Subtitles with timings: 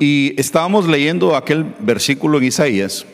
[0.00, 3.06] Y estábamos leyendo aquel versículo en Isaías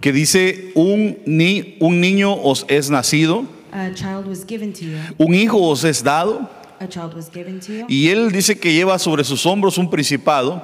[0.00, 4.96] que dice, un, ni, un niño os es nacido, a child was given to you,
[5.18, 6.48] un hijo os es dado,
[6.80, 9.90] a child was given to you, y él dice que lleva sobre sus hombros un
[9.90, 10.62] principado.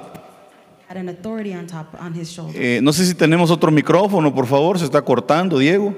[0.89, 2.55] had an authority on top, on his shoulder.
[2.55, 5.93] Eh, no sé si tenemos otro micrófono, por favor, se está cortando, Diego.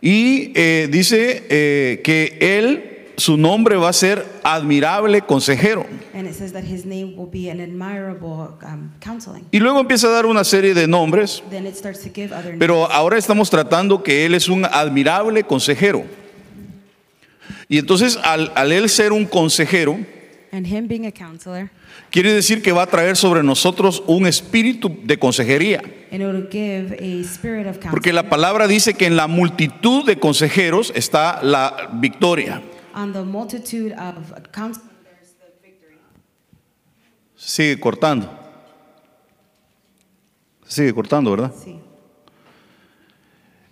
[0.00, 5.84] Y eh, dice eh, que él, su nombre va a ser admirable consejero.
[6.14, 8.56] And it says that his name will be an admirable
[9.00, 9.44] counseling.
[9.52, 12.46] Y luego empieza a dar una serie de nombres, Then it starts to give other
[12.46, 12.58] names.
[12.58, 16.04] pero ahora estamos tratando que él es un admirable consejero.
[17.68, 19.98] Y entonces al, al él ser un consejero,
[20.50, 21.68] And him being a counselor,
[22.10, 25.82] quiere decir que va a traer sobre nosotros un espíritu de consejería.
[26.10, 30.06] and it will give a spirit of Porque la palabra dice que en la multitud
[30.06, 32.62] de consejeros está la victoria.
[32.98, 35.36] On the multitude of counselors,
[37.36, 38.28] Sigue cortando.
[40.66, 41.54] Sigue cortando, ¿verdad?
[41.54, 41.78] sí.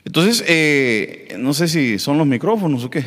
[0.05, 3.05] Entonces, eh, no sé si son los micrófonos o qué.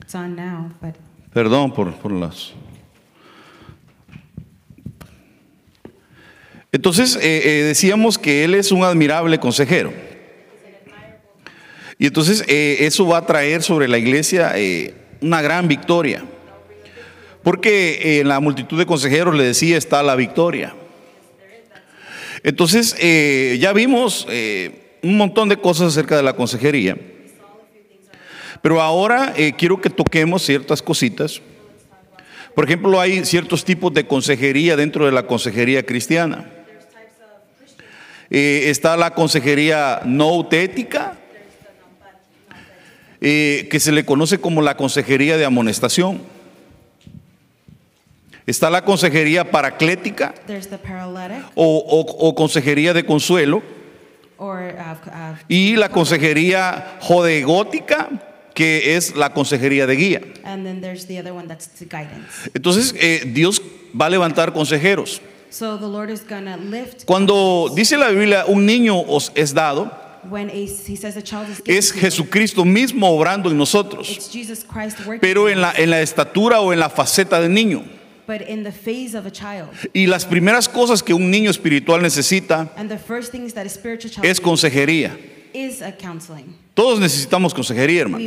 [0.00, 0.94] It's on now, but
[1.34, 2.52] Perdón por, por las...
[6.70, 10.09] Entonces, eh, eh, decíamos que Él es un admirable consejero.
[12.00, 16.24] Y entonces eh, eso va a traer sobre la iglesia eh, una gran victoria.
[17.42, 20.74] Porque eh, en la multitud de consejeros, le decía, está la victoria.
[22.42, 22.96] Entonces,
[23.60, 24.26] ya vimos
[25.02, 26.96] un montón de cosas acerca de la consejería.
[28.62, 31.42] Pero ahora quiero que toquemos ciertas cositas.
[32.54, 36.50] Por ejemplo, hay ciertos tipos de consejería dentro de la consejería cristiana.
[38.30, 41.19] Está la consejería noutética,
[43.20, 46.20] eh, que se le conoce como la consejería de amonestación.
[48.46, 50.34] Está la consejería paraclética
[51.54, 53.62] o, o- o consejería de consuelo
[54.38, 58.08] or uh, uh, y la consejería jodegótica,
[58.54, 60.20] que es la consejería de guía.
[60.44, 62.26] and then there's the other one that's the guidance.
[62.54, 63.60] Entonces, eh, Dios
[63.94, 65.20] va a levantar consejeros.
[65.50, 69.92] So the Lord is gonna lift Cuando dice la Biblia, un niño os es dado,
[70.28, 74.64] when a, he says the child is es Jesucristo mismo obrando en nosotros, It's Jesus
[74.64, 75.20] Christ working.
[75.20, 77.82] pero en la, en la estatura o en la faceta de niño.
[78.26, 79.68] but in the phase of a child.
[79.92, 83.68] Y las primeras cosas que un niño espiritual necesita And the first things that a
[83.68, 85.16] spiritual child es consejería.
[85.52, 86.54] is a counseling.
[86.74, 88.22] Todos necesitamos consejería, hermanos.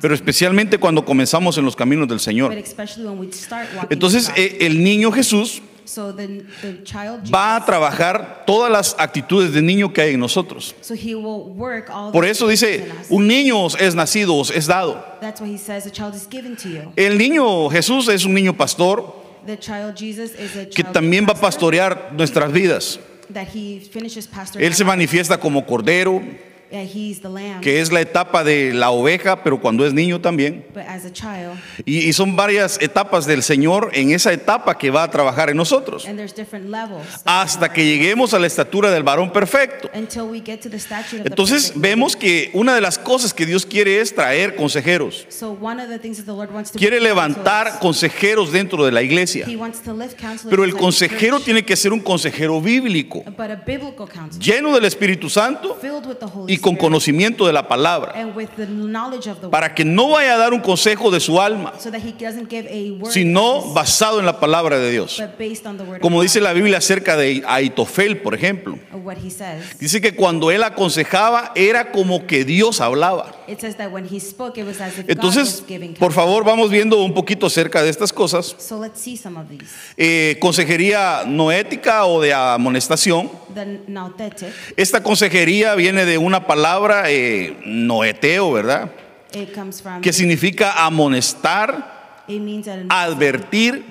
[0.00, 2.52] Pero especialmente cuando comenzamos en los caminos del but Señor.
[2.54, 7.56] especially when we start walking Entonces, eh, el niño Jesús so the, the child va
[7.56, 10.74] a Jesus, trabajar todas las actitudes de niño que hay en nosotros.
[10.80, 15.04] so he will work all Por eso dice, un niño es nacido, os es dado.
[15.20, 16.92] That's why he says the child is given to you.
[16.96, 21.24] El niño Jesús es un niño pastor The child Jesus is a que child también
[21.26, 22.98] va a pastor pastorear nuestras vidas.
[23.30, 24.28] that he finishes.
[24.58, 26.22] Él se manifiesta como cordero,
[27.60, 30.64] Que es la etapa de la oveja, pero cuando es niño también.
[30.74, 34.90] But as a child, Y, y son varias etapas del Señor en esa etapa que
[34.90, 36.06] va a trabajar en nosotros.
[36.06, 37.04] and there's different levels.
[37.24, 39.88] Hasta que lleguemos a la estatura del varón perfecto.
[39.94, 43.32] until we get to the statute of the Entonces vemos que una de las cosas
[43.32, 45.26] que Dios quiere es traer consejeros.
[45.28, 48.92] So one of the things that the Lord wants to Quiere levantar consejeros dentro de
[48.92, 49.46] la iglesia.
[49.46, 53.50] He wants to lift counselors Pero el consejero tiene que ser un consejero bíblico, but
[53.50, 57.52] a biblical counselor lleno del Espíritu Santo filled with the Holy y con conocimiento de
[57.52, 58.14] la palabra,
[59.50, 61.74] para que no vaya a dar un consejo de su alma,
[63.10, 65.22] sino basado en la palabra de Dios.
[66.00, 68.78] Como dice la Biblia acerca de Aitofel, por ejemplo.
[69.78, 73.30] Dice que cuando él aconsejaba era como que Dios hablaba.
[75.06, 75.62] Entonces,
[75.98, 78.56] por favor, vamos viendo un poquito acerca de estas cosas.
[79.98, 83.30] Eh, consejería noética o de amonestación.
[84.76, 88.90] Esta consejería viene de una palabra eh, noeteo, ¿verdad?
[89.34, 93.84] it comes from, Que significa amonestar, it means that advertir.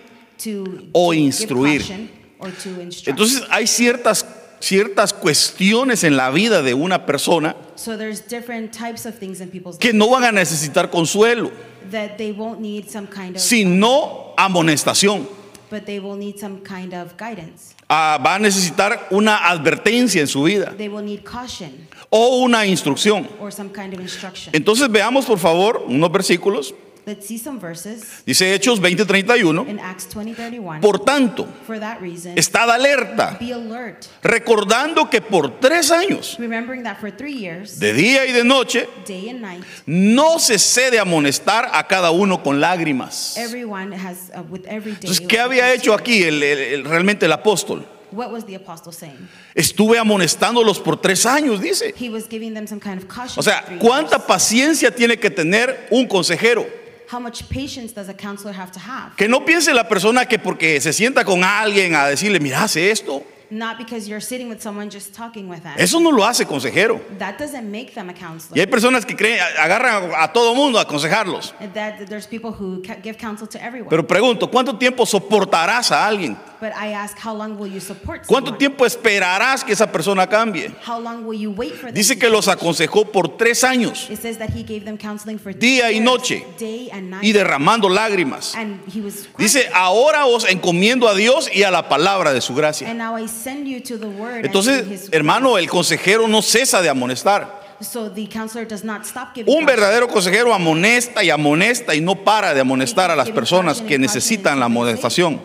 [0.91, 1.81] o instruir.
[1.81, 3.07] caution or to instruct.
[3.07, 4.25] Entonces hay ciertas,
[4.59, 9.49] ciertas cuestiones en la vida de una persona so there's different types of things in
[9.49, 11.51] people's que no van a necesitar consuelo,
[11.89, 15.27] kind of sino amonestación.
[15.69, 20.27] but they will need some kind of guidance Ah, va a necesitar una advertencia en
[20.27, 21.71] su vida they will need caution
[22.09, 23.27] o una instrucción.
[23.39, 26.73] or some kind of instruction Entonces veamos por favor unos versículos.
[27.05, 29.67] Let's see some verses Dice Hechos 20:31.
[29.69, 30.79] in Acts 20:31.
[30.79, 36.37] Por tanto, For that reason, estad alerta, be alert, recordando que por tres años,
[36.83, 40.99] that for three years, de día y de noche, day and night, no cesé de
[40.99, 43.35] amonestar a cada uno con lágrimas.
[43.37, 45.09] has uh, with every day.
[45.09, 47.85] Entonces, ¿qué había hecho aquí el- el- el- realmente el apóstol?
[48.13, 49.27] What was the apostle saying?
[49.55, 51.93] Estuve amonestándolos por tres años, dice.
[51.99, 53.37] He was giving them some kind of.
[53.37, 56.82] O sea, ¿cuánta paciencia tiene que tener un consejero?
[57.13, 59.15] How much patience does a counselor have to have?
[59.15, 62.89] Que no piense la persona que porque se sienta con alguien a decirle, mira, hace
[62.89, 63.23] esto.
[63.51, 65.75] Not because you're sitting with someone just talking with them.
[65.77, 66.99] Eso no lo hace consejero.
[67.19, 68.59] That doesn't make them a Y counselor.
[68.59, 71.53] hay personas que creen, agarran a, a todo mundo a aconsejarlos.
[71.75, 73.89] That there's people who give counsel to everyone.
[73.91, 76.35] Pero pregunto, ¿cuánto tiempo soportarás a alguien?
[76.63, 78.57] But I ask, how long will you support ¿Cuánto someone?
[78.57, 80.71] tiempo esperarás que esa persona cambie?
[80.87, 81.93] How long will you wait for them?
[81.93, 85.53] Dice que los aconsejó por tres años, It says that he gave them counseling for
[85.53, 86.45] Día y years, noche.
[86.57, 87.23] day and night.
[87.23, 88.55] y derramando lágrimas.
[88.55, 92.55] and he was Dice, ahora os encomiendo a Dios y a la palabra de su
[92.55, 92.87] gracia.
[92.89, 94.35] and now I send you to the word.
[94.45, 97.61] and to Entonces, his hermano, el consejero no cesa de amonestar.
[97.81, 99.75] So the counselor does not stop giving Un counsel.
[99.75, 104.57] verdadero consejero amonesta y amonesta y no para de amonestar a las personas que necesitan
[104.59, 105.41] la amonestación.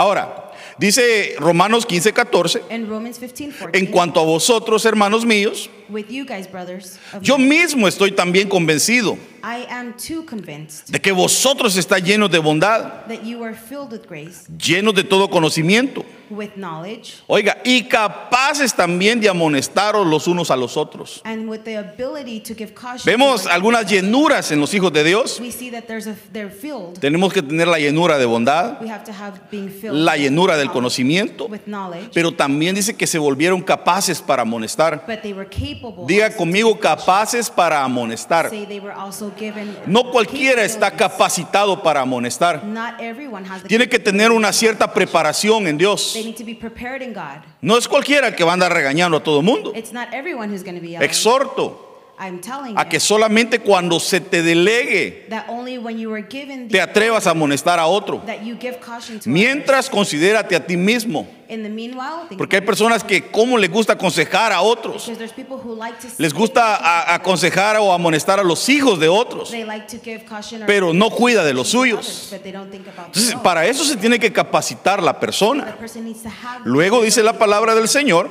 [0.00, 5.68] Ahora, dice Romanos 15, 14, In Romans 15, 14, en cuanto a vosotros, hermanos míos,
[5.90, 11.00] with you guys, brothers, of yo mismo estoy también convencido I am too convinced de
[11.00, 15.28] que vosotros estáis llenos de bondad, that you are filled with grace, llenos de todo
[15.28, 16.04] conocimiento.
[16.30, 21.20] with knowledge, Oiga, y capaces también de amonestaros los unos a los otros.
[21.24, 23.00] and with the ability to give caution.
[23.04, 25.40] Vemos to one algunas llenuras en los hijos de Dios.
[25.40, 27.00] We see that there's a they're filled.
[27.00, 29.96] Tenemos que tener la llenura de bondad, We have to have being filled.
[29.96, 35.04] la llenura del conocimiento, knowledge, pero también dice que se volvieron capaces para amonestar.
[35.08, 35.48] but they were.
[36.06, 38.50] Diga conmigo, capaces para amonestar.
[39.86, 42.62] No cualquiera está capacitado para amonestar.
[43.66, 46.12] Tiene que tener una cierta preparación en Dios.
[46.12, 47.42] They need to be prepared in God.
[47.60, 49.72] No es cualquiera el que va a andar regañando a todo el mundo.
[49.74, 51.08] It's not everyone who's going to be yelling.
[51.08, 51.89] Exhorto
[52.76, 55.26] a que you solamente cuando se te delegue
[56.68, 58.22] te atrevas a amonestar a otro.
[58.26, 61.26] that you give caution to Mientras considérate a ti mismo.
[62.38, 65.10] Porque hay personas que como les gusta aconsejar a otros.
[66.16, 69.52] Les gusta aconsejar o amonestar a los hijos de otros.
[70.66, 72.00] Pero no cuida de los suyos.
[72.00, 75.76] others, but they don't think about Entonces, para eso se tiene que capacitar la persona.
[76.64, 78.30] Luego dice la palabra del Señor,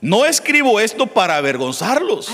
[0.00, 2.28] no escribo esto para avergonzarlos,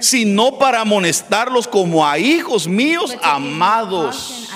[0.00, 4.48] Sino para amonestarlos como a hijos míos amados.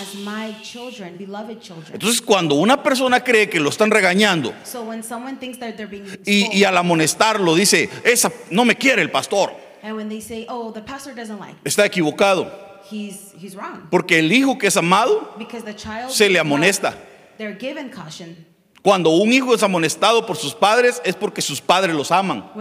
[1.93, 4.53] Entonces, cuando una persona cree que lo están regañando
[6.25, 9.53] y, y al amonestarlo dice, esa no me quiere el pastor,
[10.49, 10.73] "Oh,
[11.65, 12.65] está equivocado.
[12.91, 15.35] he's he's wrong Porque el hijo que es amado,
[16.09, 16.95] Se le amonesta.
[17.39, 18.37] They're given caution
[18.85, 22.53] cuando un hijo es amonestado por sus padres, es porque sus padres los aman.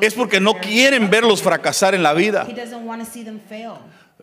[0.00, 2.46] Es porque no quieren verlos fracasar en la vida.
[2.48, 3.72] He doesn't want to see them fail.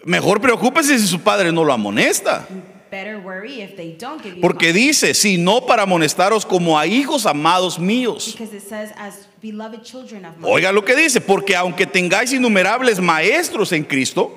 [0.06, 2.48] Mejor preocúpese si su padre no lo amonesta.
[2.92, 6.86] Better worry if they don't give you Porque dice, si no para amonestaros como a
[6.86, 8.34] hijos amados míos.
[8.34, 10.52] because it says as beloved children of mine.
[10.52, 14.36] Oiga lo que dice, porque aunque tengáis innumerables maestros en Cristo,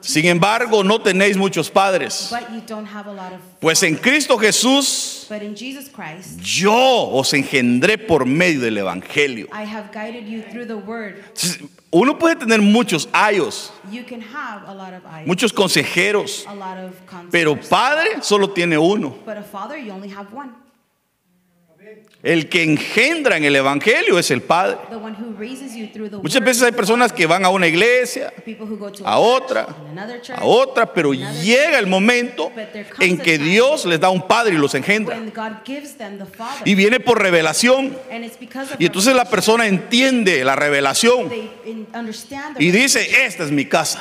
[0.00, 2.28] sin embargo no tenéis muchos padres.
[2.30, 6.38] but you don't have a lot of Pues en Cristo Jesús but in Jesus Christ
[6.40, 6.74] yo
[7.12, 9.48] os engendré por medio del Evangelio.
[11.94, 13.70] Uno puede tener muchos ayos,
[15.26, 16.46] muchos consejeros,
[17.30, 19.14] pero padre solo tiene uno.
[19.26, 20.54] but a father you only have one.
[22.22, 24.78] El que engendra en el Evangelio es el Padre.
[26.22, 28.32] Muchas veces hay personas que van a una iglesia,
[29.04, 29.66] a otra,
[30.36, 32.52] a otra, pero llega el momento
[33.00, 35.18] en que Dios les da un Padre y los engendra.
[36.64, 37.96] Y viene por revelación.
[38.78, 41.28] Y entonces la persona entiende la revelación
[42.58, 44.00] y dice, esta es mi casa,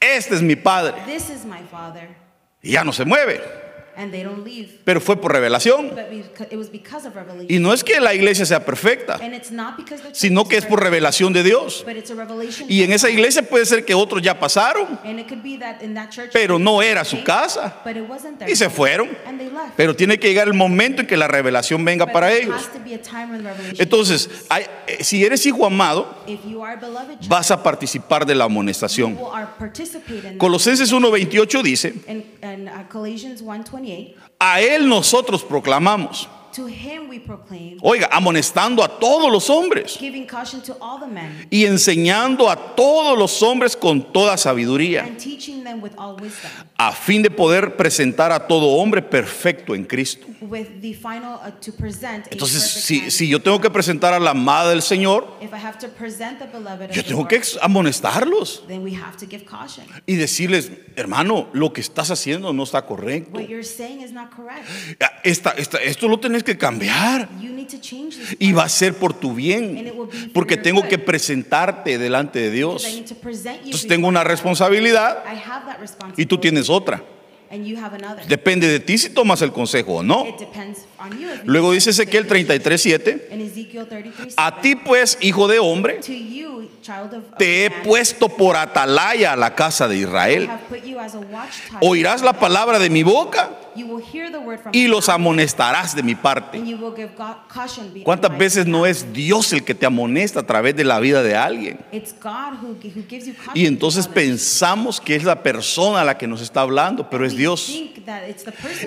[0.00, 0.94] este es mi Padre.
[2.62, 3.69] Y ya no se mueve,
[4.00, 4.68] And they don't leave.
[4.84, 5.92] pero fue por revelación.
[6.50, 6.68] It was
[7.06, 7.12] of.
[7.50, 9.20] Y no es que la iglesia sea perfecta,
[10.12, 11.84] sino que es por revelación de Dios.
[12.66, 14.98] Y en esa iglesia puede ser que otros ya pasaron,
[16.32, 17.82] pero no era su casa.
[18.48, 19.10] Y se fueron.
[19.76, 22.70] Pero tiene que llegar el momento en que la revelación venga But para ellos.
[23.78, 29.16] Entonces, hay- eh, si eres hijo amado, beloved vas a participar de la amonestación.
[29.16, 30.36] that.
[30.38, 32.22] Colosenses 1.28 dice, uh,
[33.90, 39.48] Colossians 1:28, a Él nosotros proclamamos, To him we proclaim, Oiga, amonestando a todos los
[39.48, 44.36] hombres giving caution to all the men, y enseñando a todos los hombres con toda
[44.36, 49.02] sabiduría, and teaching them with all wisdom, a fin de poder presentar a todo hombre
[49.02, 50.26] perfecto en Cristo.
[50.40, 54.30] with the final uh, to present Entonces, si, si yo tengo que presentar a la
[54.30, 58.64] amada del Señor, If I have to present the beloved yo tengo Lord, que amonestarlos
[58.66, 59.84] then we have to give caution.
[60.06, 63.38] y decirles, hermano, lo que estás haciendo no está correcto.
[63.38, 64.66] What you're saying is not correct.
[65.24, 67.28] Esta- esta- esto lo tenés que cambiar.
[67.40, 68.36] You need to change this.
[68.38, 69.92] Y va a ser por tu bien,
[70.32, 73.00] porque tengo que presentarte delante de because I Dios.
[73.00, 75.22] need to present you Entonces tengo una responsabilidad
[76.16, 77.02] Y tú tienes otra.
[78.28, 80.24] Depende de ti si tomas el consejo o no.
[81.44, 82.80] Luego dice Ezequiel the decision.
[83.00, 86.00] 33:7, In Ezekiel 33, a ti pues, hijo de hombre,
[87.38, 90.48] te he puesto por atalaya a la casa de Israel.
[91.80, 93.50] Oirás la palabra de mi boca
[94.72, 96.62] y los amonestarás de mi parte.
[98.02, 101.36] ¿Cuántas veces no es Dios el que te amonesta a través de la vida de
[101.36, 101.78] alguien?
[103.54, 107.36] Y entonces pensamos que es la persona a la que nos está hablando, pero es
[107.36, 107.72] Dios.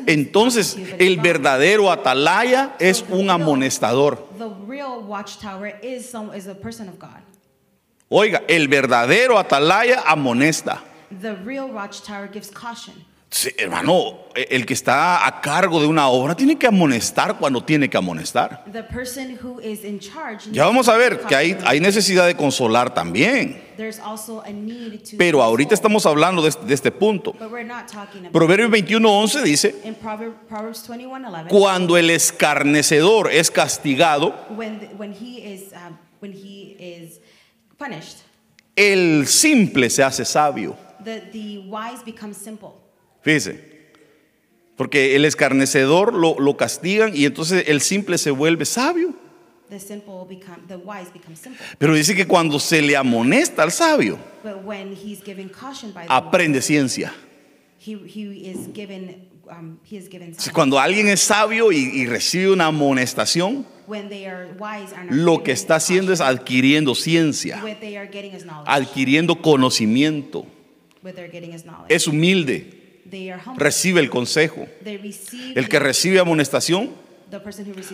[0.05, 2.02] Entonces, el verdadero atalaya
[2.79, 4.17] es un amonestador.
[4.37, 7.21] The real watchtower is some is a person of God.
[8.09, 10.79] Oiga, el verdadero atalaya amonesta.
[11.21, 12.93] The real watchtower gives caution.
[13.33, 17.89] Sí, hermano, el que está a cargo de una obra tiene que amonestar cuando tiene
[17.89, 18.63] que amonestar.
[20.51, 23.59] Ya vamos a ver que hay, hay necesidad de consolar también.
[25.17, 27.33] Pero ahorita estamos hablando de este, de este punto.
[28.31, 34.69] Proverbios 21:11 dice, in Proverbs, Proverbs 21:11, cuando el escarnecedor es castigado, um,
[38.75, 40.77] el simple se hace sabio.
[41.03, 42.82] the the wise become simple.
[43.23, 43.73] Fíjese.
[44.75, 49.13] Porque el escarnecedor lo, lo castigan y entonces el simple se vuelve sabio.
[49.69, 51.59] The simple become the wise become simple.
[51.79, 56.05] Pero dice que cuando se le amonesta al sabio, But when he's given caution by
[56.05, 57.13] the aprende ciencia.
[57.79, 60.35] he he is given um, he is given.
[60.53, 65.15] Cuando alguien es sabio y, y recibe una amonestación, When they are wise and are
[65.15, 67.63] lo que está haciendo es adquiriendo ciencia,
[68.65, 70.45] adquiriendo conocimiento.
[71.89, 72.82] Es humilde.
[73.57, 74.67] Recibe el consejo.
[75.55, 76.91] El que recibe amonestación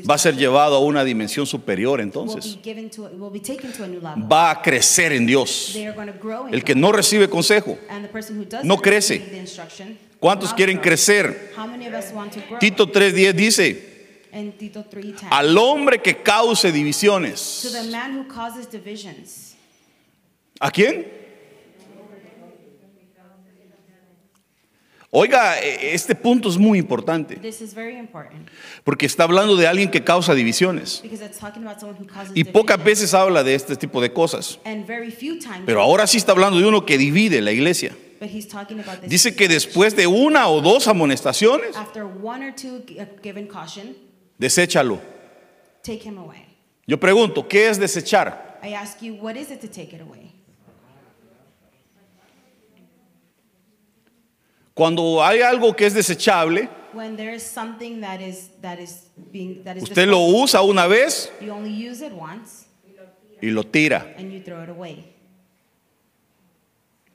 [0.09, 2.57] va a ser llevado a una dimensión superior entonces.
[4.31, 5.77] Va a crecer en Dios.
[6.51, 7.77] El que no recibe consejo,
[8.63, 9.45] no crece.
[10.19, 11.53] ¿cuántos quieren crecer?
[12.59, 13.89] Tito 3.10 dice,
[14.31, 17.89] and Tito 3:10 al hombre que cause to the divisiones.
[17.91, 19.55] man who causes divisions.
[20.59, 21.18] ¿A quién?
[25.11, 28.47] Oiga, e- este punto es muy importante, This is very important
[28.83, 30.99] porque está hablando de alguien que causa divisiones.
[31.01, 32.85] because it's talking about someone who causes Y pocas divisions.
[33.01, 34.59] veces habla de este tipo de cosas.
[34.65, 37.95] and very few times Pero ahora sí está hablando de uno que divide la iglesia.
[38.19, 42.45] but he's talking about this Dice que después de una o dos amonestaciones, after one
[42.47, 43.95] or two gi- given caution
[44.37, 44.99] deséchalo.
[45.81, 46.45] take him away.
[46.85, 48.59] Yo pregunto, ¿qué es desechar?
[48.63, 50.33] I ask you what is it to take it away?
[54.79, 59.61] Cuando hay algo que es desechable, When there is something that is that is being
[59.65, 62.65] that is usted lo usa una vez you only use it once
[63.41, 64.15] y lo tira.
[64.17, 65.13] and you throw it away.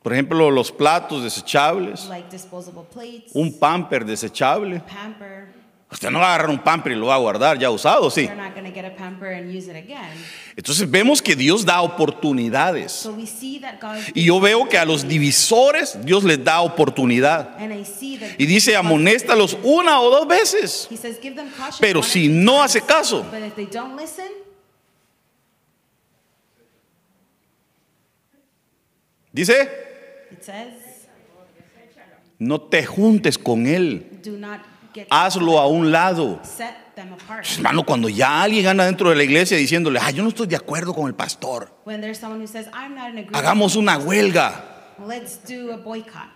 [0.02, 4.80] Por ejemplo, los platos desechables, Like disposable plates, un pamper desechable.
[4.80, 5.48] pamper.
[5.94, 8.28] Usted no va a agarrar un pamper y lo va a guardar ya usado, sí.
[10.56, 12.90] Entonces vemos que Dios da oportunidades.
[12.90, 16.62] So we see that God Y yo veo que a los divisores Dios les da
[16.62, 17.56] oportunidad.
[17.60, 20.88] and I see that Y dice, amonéstalos una o dos veces.
[21.78, 24.32] Pero si no hace caso, But if they don't listen,
[29.32, 29.70] dice,
[32.40, 34.10] no te juntes con él.
[35.10, 36.40] Hazlo a un lado.
[36.42, 37.46] set them apart.
[37.56, 40.56] Hermano, cuando ya alguien anda dentro de la iglesia diciéndole, ah, yo no estoy de
[40.56, 41.72] acuerdo con el pastor.
[41.84, 42.68] Says
[43.32, 44.96] Hagamos una huelga.
[45.06, 46.30] let's do a boycott.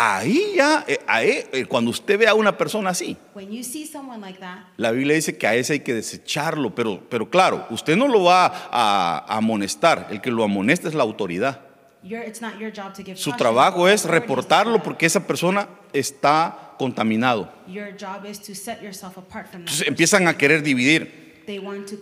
[0.00, 3.84] Ahí ya, eh, ahí, eh, cuando usted ve a una persona así, When you see
[3.84, 7.66] someone like that, la Biblia dice que a ese hay que desecharlo, pero, pero claro,
[7.70, 11.67] usted no lo va a, a amonestar, el que lo amonesta es la autoridad.
[12.02, 16.74] You're, it's not your job to give Su trabajo es reportarlo porque esa persona está
[16.78, 17.52] contaminado.
[17.66, 19.72] Your job is to set yourself apart from that.
[19.72, 21.28] Entonces empiezan a querer dividir.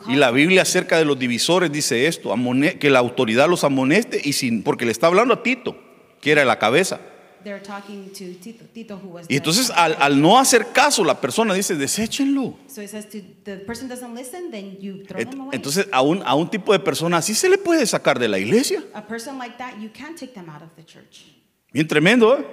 [0.08, 2.34] Y la Biblia acerca de los divisores dice esto,
[2.80, 5.76] que la autoridad los amoneste y sin, porque le está hablando a Tito,
[6.20, 7.00] que era la cabeza.
[7.46, 11.20] They're talking to Tito, Tito who was Y entonces al, al no hacer caso, la
[11.20, 12.56] persona dice, deséchenlo.
[12.66, 15.54] So it says to the person doesn't listen, then you throw Et- them away.
[15.54, 18.40] Entonces a un, a un tipo de persona así se le puede sacar de la
[18.40, 18.82] iglesia.
[18.94, 21.24] a person like that, you can't take them out of the church.
[21.72, 22.44] Bien tremendo, ¿eh?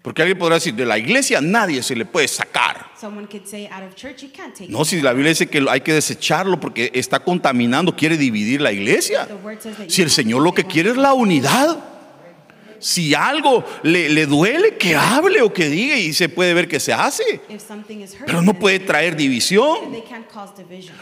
[0.00, 2.90] Porque alguien podrá decir, de la iglesia nadie se le puede sacar.
[2.98, 5.64] Someone could say out of church, you can't take No, si la Biblia dice que
[5.68, 9.28] hay que desecharlo porque está contaminando, quiere dividir la iglesia.
[9.88, 11.91] Si el Señor lo que quiere es la unidad.
[12.82, 16.80] Si algo le, le duele, que hable o que diga y se puede ver que
[16.80, 17.40] se hace.
[18.26, 19.78] Pero no puede traer división.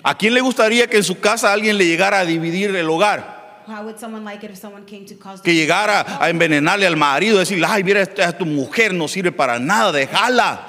[0.02, 3.40] ¿A quién le gustaría que en su casa alguien le llegara a dividir el hogar?
[3.66, 6.96] How would someone like it if someone came to cause Que llegara a envenenarle al
[6.96, 10.66] marido, decirle, ay, mira, esta, tu mujer no sirve para nada, déjala.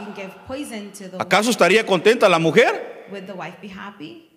[1.17, 3.07] ¿Acaso estaría contenta la mujer?
[3.11, 4.29] Would the wife be happy?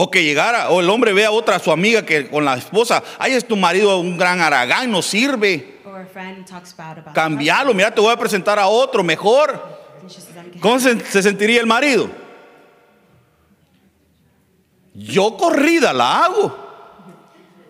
[0.00, 3.02] O que llegara, o el hombre vea a otra su amiga que con la esposa,
[3.18, 5.80] ay, es tu marido un gran aragán, no sirve.
[5.84, 9.50] A Cambialo, mira, te voy a presentar a otro mejor.
[9.50, 12.08] husband, and she says, "I'm ¿Cómo se, se sentiría el marido?
[14.94, 16.56] Yo corrida la hago,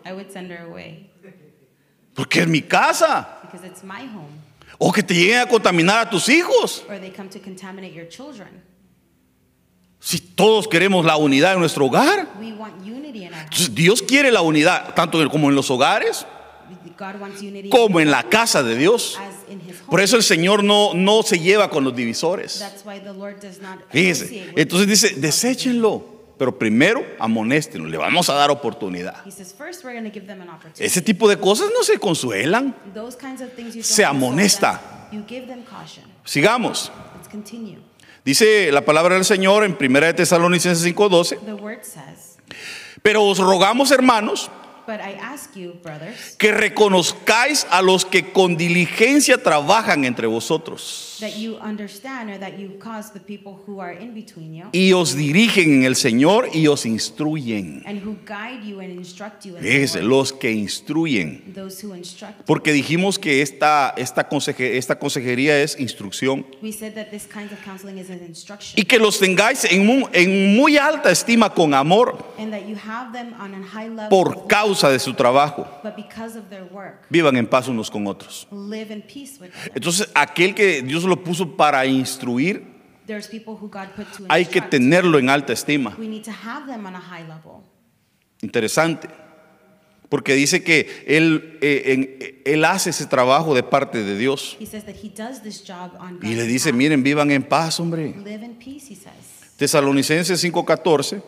[0.04, 1.10] I would send her away
[2.12, 3.38] porque es mi casa.
[3.40, 4.38] because it's my home.
[4.76, 6.84] O que te lleguen a contaminar a tus hijos.
[6.90, 8.68] Or they come to contaminate your children.
[10.00, 12.28] Si todos queremos la unidad en nuestro hogar.
[12.40, 13.42] We want unity in our home.
[13.44, 16.26] Entonces Dios quiere la unidad, tanto como en los hogares,
[16.98, 19.18] God wants unity como en la casa de Dios.
[19.88, 22.58] Por eso el Señor no, no se lleva con los divisores.
[22.58, 26.04] That's why the Lord does not Fíjese, entonces dice, deséchenlo,
[26.36, 29.24] pero primero amonéstenlo, le vamos a dar oportunidad.
[29.24, 30.84] He says, first we're going to give them an opportunity.
[30.84, 32.74] Ese tipo de cosas no se consuelan.
[32.94, 34.80] Those kinds of things you Se amonesta.
[35.10, 36.04] them, You give them caution.
[36.24, 36.90] Sigamos.
[38.28, 42.36] Dice la palabra del Señor en 1 de Tesalonicenses 5:12, The word says,
[43.00, 44.50] pero os rogamos, hermanos,
[44.88, 51.18] But I ask you, brothers, que reconozcáis a los que con diligencia trabajan entre vosotros
[51.20, 54.92] that you understand or that you cause the people who are in between you y
[54.94, 57.82] os dirigen en el Señor y os instruyen.
[57.86, 60.04] and who guide you and instruct you in the Fíjese, word.
[60.08, 61.52] los que instruyen.
[61.54, 62.42] Those who instruct.
[62.46, 66.46] Porque dijimos que esta, esta, conseje- esta consejería es instrucción.
[66.62, 69.84] We said that this kind of counseling is an instruction Y que los tengáis en,
[69.84, 73.88] mu- en muy alta estima con amor and that you have them on a high
[73.88, 74.46] level por
[74.78, 75.66] causa de su trabajo.
[77.10, 78.46] Vivan en paz unos con otros.
[79.74, 82.62] Entonces, aquel que Dios lo puso para instruir,
[84.28, 85.96] hay que tenerlo en alta estima.
[85.98, 87.62] We need to have them on a high level.
[88.42, 89.08] Interesante.
[90.08, 94.56] Porque dice que él, eh, en- él hace ese trabajo de parte de Dios.
[96.22, 98.14] Y le dice, miren, vivan en paz, hombre.
[99.58, 101.20] Tesalonicenses 5:14.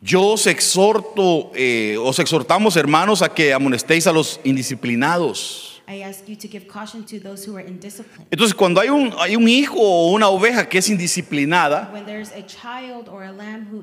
[0.00, 5.76] Yo os exhorto, eh, os exhortamos, hermanos, a que amonestéis a los indisciplinados.
[5.88, 8.26] I ask you to give caution to those who are indisciplined.
[8.30, 11.92] Entonces, cuando hay un, hay un hijo o una oveja que es indisciplinada,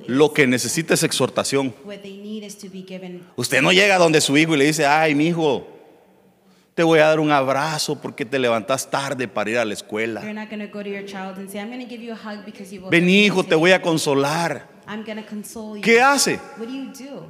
[0.08, 1.74] lo que necesita es exhortación.
[3.38, 5.66] Usted no llega donde su hijo y le dice, ay, mi hijo,
[6.74, 10.22] te voy a dar un abrazo porque te levantas tarde para ir a la escuela.
[12.92, 14.73] Ven, hijo, te voy a consolar.
[14.88, 15.82] I'm going to console you.
[15.82, 16.40] ¿Qué hace?
[16.58, 17.28] What do you do?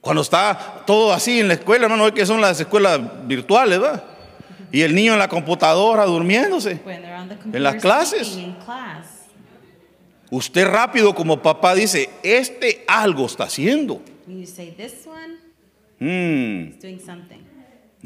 [0.00, 4.04] Cuando está todo así en la escuela, hermano, ve que son las escuelas virtuales, ¿va?
[4.70, 6.80] Y el niño en la computadora durmiéndose.
[6.84, 8.38] When they're on the En las clases.
[8.64, 9.06] class.
[10.30, 14.00] Usted rápido como papá dice, este algo está haciendo.
[14.44, 15.38] Say, this one
[15.98, 17.45] Mm, doing something.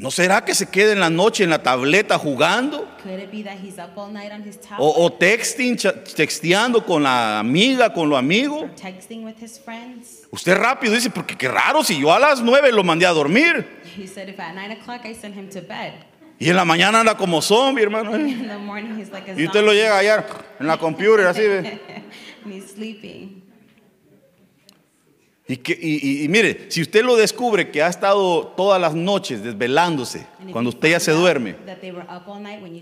[0.01, 2.89] ¿No será que se quede en la noche en la tableta jugando?
[4.79, 5.77] O, o texting,
[6.15, 8.61] texteando con la amiga, con lo amigo.
[8.61, 10.23] or texting with his friends?
[10.31, 13.63] Usted rápido dice, porque qué raro, si yo a las nueve lo mandé a dormir.
[13.95, 15.93] He said, if at 9 o'clock I send him to bed,
[16.39, 18.17] Y en la mañana anda como zombie, hermano.
[19.37, 20.25] Y usted lo llega allá
[20.59, 21.79] en la computer así, ¿ve?
[25.51, 28.95] Y, que, y, y- y mire, si usted lo descubre que ha estado todas las
[28.95, 31.57] noches desvelándose, cuando usted ya se duerme,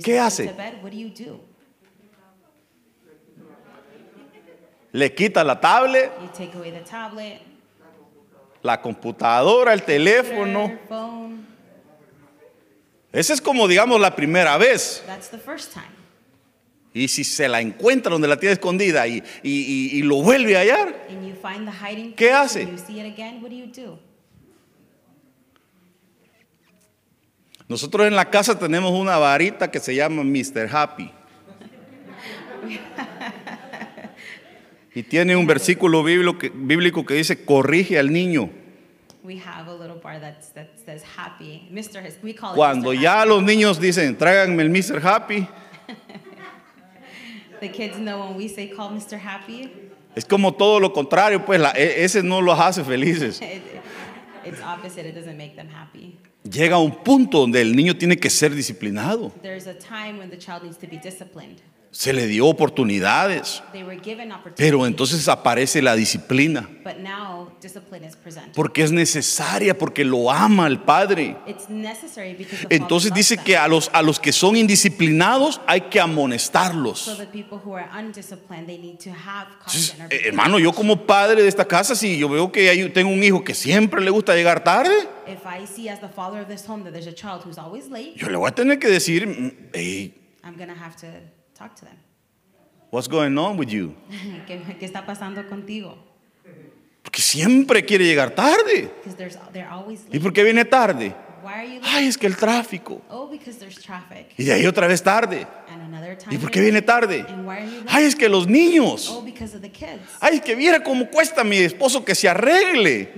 [0.03, 0.43] ¿Qué hace?
[0.43, 1.39] them to bed, what do you do?
[4.91, 7.41] le quita la tablet, You take away the tablet,
[8.61, 10.71] la computadora, el teléfono.
[13.11, 15.01] Esa es como, digamos, la primera vez.
[15.07, 15.89] That's the first time.
[16.93, 19.49] Y si se la encuentra donde la tiene escondida y, y-
[19.93, 21.07] y- y lo vuelve a hallar,
[22.15, 22.67] ¿Qué hace?
[27.67, 30.67] nosotros en la casa tenemos una varita que se llama Mr.
[30.75, 31.11] Happy.
[34.95, 38.49] Y tiene un versículo bíblico que, bíblico que dice, corrige al niño
[39.23, 41.67] We have a little bar that's, that says happy.
[41.71, 42.03] Mr.
[42.03, 44.99] Has, we call it Cuando ya los niños dicen, tráiganme el Mr.
[45.05, 45.47] Happy.
[47.59, 49.17] The kids know when we say call Mr.
[49.19, 49.69] Happy,
[50.15, 53.39] es como todo lo contrario, pues la- e- ese no los hace felices.
[53.41, 53.61] it,
[54.45, 55.05] it's opposite.
[55.05, 56.17] It doesn't make them happy.
[56.43, 59.31] Llega un punto donde el niño tiene que ser disciplinado.
[59.41, 61.61] There's a time when the child needs to be disciplined.
[61.91, 63.63] Se le dio oportunidades,
[64.55, 68.53] pero entonces aparece la disciplina, but now discipline is presented.
[68.53, 71.35] porque es necesaria, porque lo ama el Padre.
[71.47, 75.81] It's necessary because the Entonces dice que a los, a los que son indisciplinados hay
[75.89, 77.07] que amonestarlos.
[78.77, 83.11] Entonces, eh, hermano, yo como padre de esta casa, si yo veo que hay- tengo
[83.11, 84.93] un hijo que siempre le gusta llegar tarde,
[85.27, 87.87] If I see as the father of this home that there's a child who's always
[87.89, 91.07] late, yo le voy a tener que decir, mm, hey, I'm gonna have to
[91.59, 91.97] talk to them.
[92.89, 93.93] what's going on with you?
[94.47, 95.97] ¿Qué, qué está pasando contigo?
[97.03, 98.89] Porque siempre quiere llegar tarde.
[99.03, 101.13] Because there's they're always ¿Y por qué viene tarde?
[101.41, 101.87] Why are you late?
[101.87, 103.01] Ay, es que el tráfico.
[103.09, 104.27] Oh, because there's traffic.
[104.37, 105.47] Y de ahí otra vez tarde.
[105.69, 106.35] And another time.
[106.35, 107.25] ¿Y por qué viene tarde?
[107.27, 107.87] And why are you late?
[107.87, 109.09] Ay, es que los niños.
[109.09, 110.01] Oh, because of the kids.
[110.19, 113.13] Ay, es que viera cómo cuesta a mi esposo que se arregle.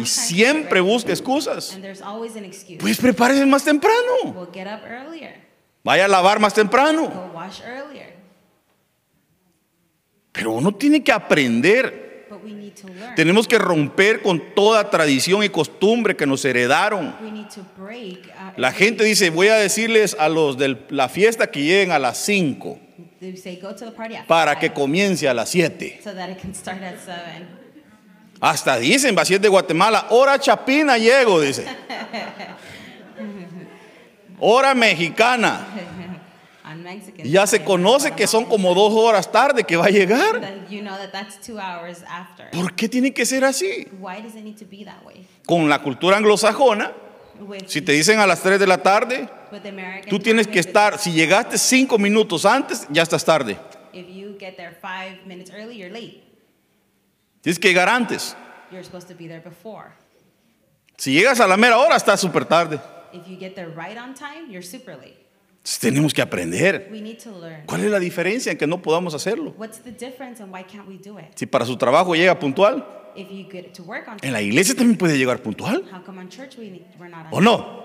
[0.00, 1.76] Y siempre busca excusas.
[2.78, 4.22] Pues prepárese más temprano.
[4.24, 5.49] We'll.
[5.82, 7.30] Vaya a lavar más temprano.
[10.32, 12.26] Pero uno tiene que aprender.
[12.30, 13.14] But we need to learn.
[13.16, 17.08] Tenemos que romper con toda tradición y costumbre que nos heredaron.
[17.20, 21.98] Uh, La gente dice, voy a decirles a los de la fiesta que lleguen a
[21.98, 22.78] las 5
[23.18, 26.00] They say go to the party at para que comience a las 7.
[26.02, 27.46] so that it can start at seven.
[28.40, 31.66] Hasta dicen, va si es de Guatemala, hora chapina llego, dice.
[34.40, 35.66] Hora mexicana.
[37.24, 40.40] Ya se conoce que son como dos horas tarde que va a llegar.
[42.52, 43.88] ¿Por qué tiene que ser así?
[45.46, 46.92] Con la cultura anglosajona,
[47.66, 49.28] si te dicen a las 3 de la tarde,
[50.08, 53.56] tú tienes que estar, si llegaste 5 minutos antes, ya estás tarde.
[57.40, 58.36] Tienes que llegar antes.
[60.96, 62.78] Si llegas a la mera hora, estás súper tarde.
[63.12, 65.16] If you get there right on time, you're super late.
[65.80, 66.88] Tenemos que aprender.
[66.90, 67.66] We need to learn.
[67.66, 69.54] ¿Cuál es la diferencia en que no podamos hacerlo?
[69.58, 71.36] What's the difference and why can't we do it?
[71.36, 74.74] Si para su trabajo llega puntual, If you get to work on en la iglesia
[74.74, 75.84] también puede llegar puntual.
[77.30, 77.84] ¿O no?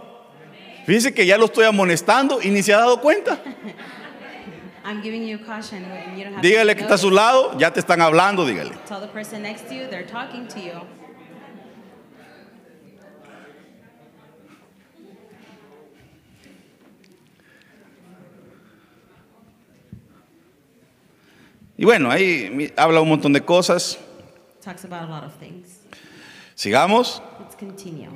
[0.85, 3.41] Fíjese que ya lo estoy amonestando y ni se ha dado cuenta.
[4.85, 7.57] I'm giving you caution and you don't have Dígale to que está a su lado,
[7.57, 8.75] ya te están hablando, dígale.
[8.87, 10.81] Tell the person next to you, they're talking to you.
[21.77, 23.97] Y bueno, ahí habla un montón de cosas.
[24.63, 25.79] Talks about a lot of things.
[26.55, 27.21] Sigamos.
[27.39, 28.09] Let's continue.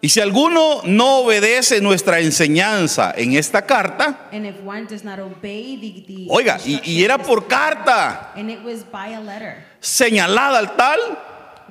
[0.00, 5.18] Y si alguno no obedece nuestra enseñanza en esta carta, And if one does not
[5.18, 9.64] obey the, the oiga, y, y era por carta and it was by a letter
[9.80, 11.00] señalada al tal,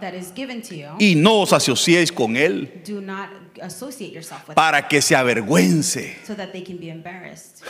[0.01, 3.29] that is given to you, y no os asociéis con él do not
[3.61, 6.17] associate yourself with para que se avergüence.
[6.25, 7.63] so that they can be embarrassed.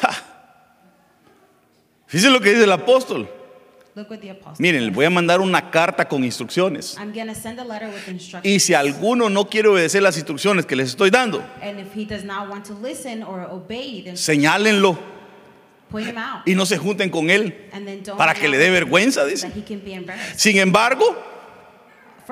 [2.08, 3.30] Fíjense lo que dice el apóstol.
[3.98, 4.62] Look what the apostle.
[4.62, 6.96] Miren, les voy a mandar una carta con instrucciones.
[7.00, 8.46] I'm to send a letter with instructions.
[8.46, 12.06] Y si alguno no quiere obedecer las instrucciones que les estoy dando, and if he
[12.06, 15.00] does not want to listen or obey, then señálenlo
[15.90, 16.48] point him out.
[16.48, 19.48] y no se junten con él And then don't para que le dé vergüenza, dice.
[19.48, 20.38] that he can be embarrassed.
[20.40, 21.16] Sin embargo,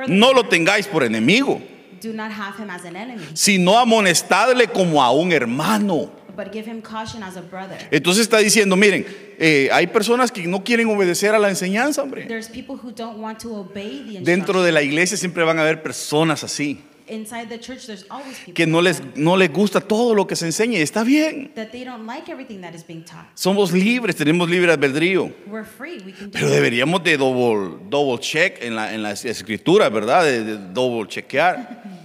[0.08, 1.60] no lo tengáis por enemigo,
[2.00, 6.12] do not have him as an enemy, sino amonestadle como a un hermano.
[6.36, 7.78] But give him caution as a brother.
[7.92, 9.06] Entonces está diciendo, miren,
[9.38, 12.26] eh, hay personas que no quieren obedecer a la enseñanza, hombre.
[12.26, 15.62] There's people who don't want to obey the Dentro de la iglesia siempre van a
[15.62, 19.80] haber personas así, Inside the church, there's always people que no les, no les gusta
[19.80, 21.52] todo lo que se enseña y está bien.
[21.54, 23.28] that they don't like everything that is being taught.
[23.36, 25.32] Somos libres, tenemos libre albedrío.
[25.46, 26.02] We're free.
[26.04, 30.24] We can do Pero deberíamos de double, double check en la, en escrituras, ¿verdad?
[30.24, 31.84] De, de double chequear.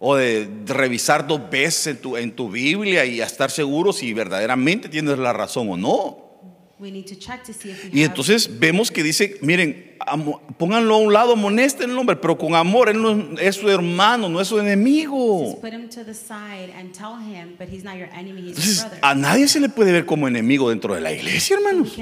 [0.00, 4.88] O de revisar dos veces en tu, en tu Biblia y estar seguro si verdaderamente
[4.88, 6.29] tienes la razón o no.
[7.92, 9.90] Y entonces vemos que dice, miren,
[10.56, 14.28] pónganlo a un lado, amonesten el hombre, pero con amor, él no es su hermano,
[14.28, 15.50] no es su enemigo.
[15.50, 18.56] Just put him to the side and tell him, but he's not your enemy, he's
[18.56, 18.98] Entonces, your brother.
[19.02, 21.96] a nadie se le puede ver como enemigo dentro de la iglesia, hermanos,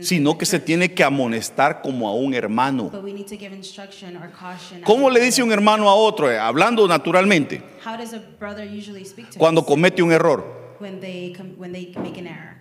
[0.00, 2.90] sino que se tiene que amonestar como a un hermano.
[2.90, 4.78] but we need to give instruction or caution.
[4.78, 6.30] as ¿Cómo le dice un hermano a otro?
[6.30, 10.44] Eh, Hablando naturalmente, How does a brother usually speak to cuando comete un error.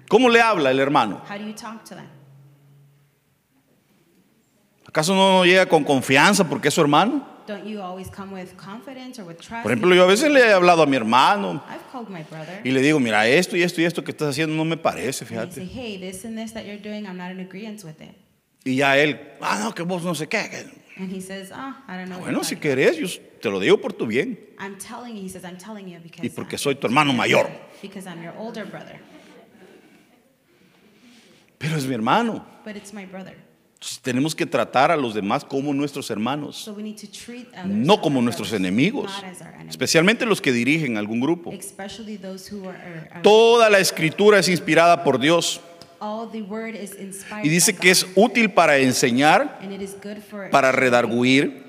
[0.10, 1.22] ¿Cómo le habla el hermano?
[1.30, 2.08] How do you talk to them?
[4.86, 7.36] ¿Acaso no llega con confianza porque es su hermano?
[7.46, 9.64] Don't you always come with confidence or with trust?
[9.64, 12.62] Por ejemplo, yo a veces le he hablado a mi hermano I've called my brother.
[12.64, 15.24] y le digo, mira, esto y esto y esto que estás haciendo no me parece,
[15.26, 15.68] And I say, fíjate.
[15.74, 18.16] hey, this and this that you're doing, I'm not in agreement with it.
[18.66, 20.40] Y ya él, ah, no, que vos no sé qué.
[20.98, 22.18] And he says, oh, I don't know.
[22.18, 23.08] what Bueno, si talking querés, yo
[23.42, 24.38] te lo digo por tu bien.
[24.58, 26.26] about." I'm telling you, he says, I'm telling you because.
[26.26, 27.50] Y porque soy tu hermano mayor.
[27.82, 29.00] Because I'm your older brother.
[31.58, 32.46] Pero es mi hermano.
[32.66, 33.36] But it's my brother.
[33.76, 37.48] Entonces, tenemos que tratar a los demás como nuestros hermanos, So we need to treat
[37.54, 39.70] others no as como our nuestros brothers, enemigos, Not as our enemies.
[39.70, 41.52] especialmente los que dirigen algún grupo.
[41.52, 42.76] Especially those who are.
[42.78, 45.62] are- are- Toda la escritura es inspirada por Dios
[46.00, 47.46] all the word is inspired.
[47.46, 50.50] y dice by que God, es útil para enseñar, And it is good for.
[50.50, 51.67] para redarguir,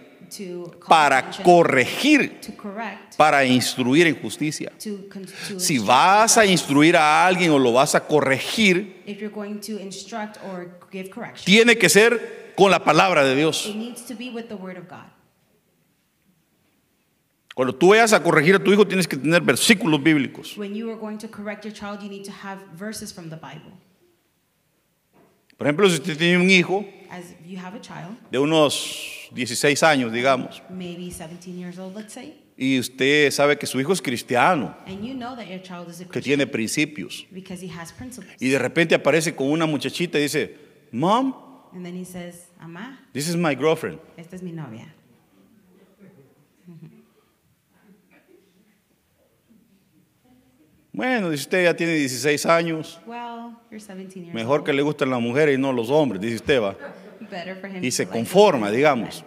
[0.88, 3.16] para corregir, To correct.
[3.16, 4.72] para instruir en justicia.
[5.58, 9.78] Si vas a instruir a alguien o lo vas a corregir, If you're going to
[9.78, 13.66] instruct or give correction, tiene que ser con la palabra de Dios.
[13.66, 15.06] it needs to be with the word of God.
[17.54, 20.54] Cuando tú vayas a corregir a tu hijo, tienes que tener versículos bíblicos.
[25.58, 29.28] Por ejemplo, si usted tiene un hijo As if you have a child, de unos
[29.34, 33.92] 16 años, digamos, maybe 17 years old, let's say, y usted sabe que su hijo
[33.92, 37.60] es cristiano, and you know that your child is a que Christian tiene principios, because
[37.60, 38.36] he has principles.
[38.40, 40.54] y de repente aparece con una muchachita y dice,
[40.92, 41.34] Mom,
[41.74, 43.98] And then he says, Mamá, this is my girlfriend.
[44.16, 44.94] esta es mi novia.
[50.92, 53.27] Bueno, dice usted ya tiene 16 años, Well,
[53.70, 54.66] you're 17 years mejor old.
[54.66, 56.76] que le gusten las mujeres y no los hombres, dice usted va.
[57.30, 59.24] Better for him Y to se like conforma, digamos.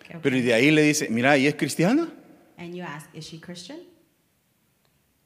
[0.00, 0.20] Okay.
[0.22, 2.08] Pero y de ahí le dice, mira, ¿y es cristiana?
[2.56, 3.78] And you ask, is she Christian?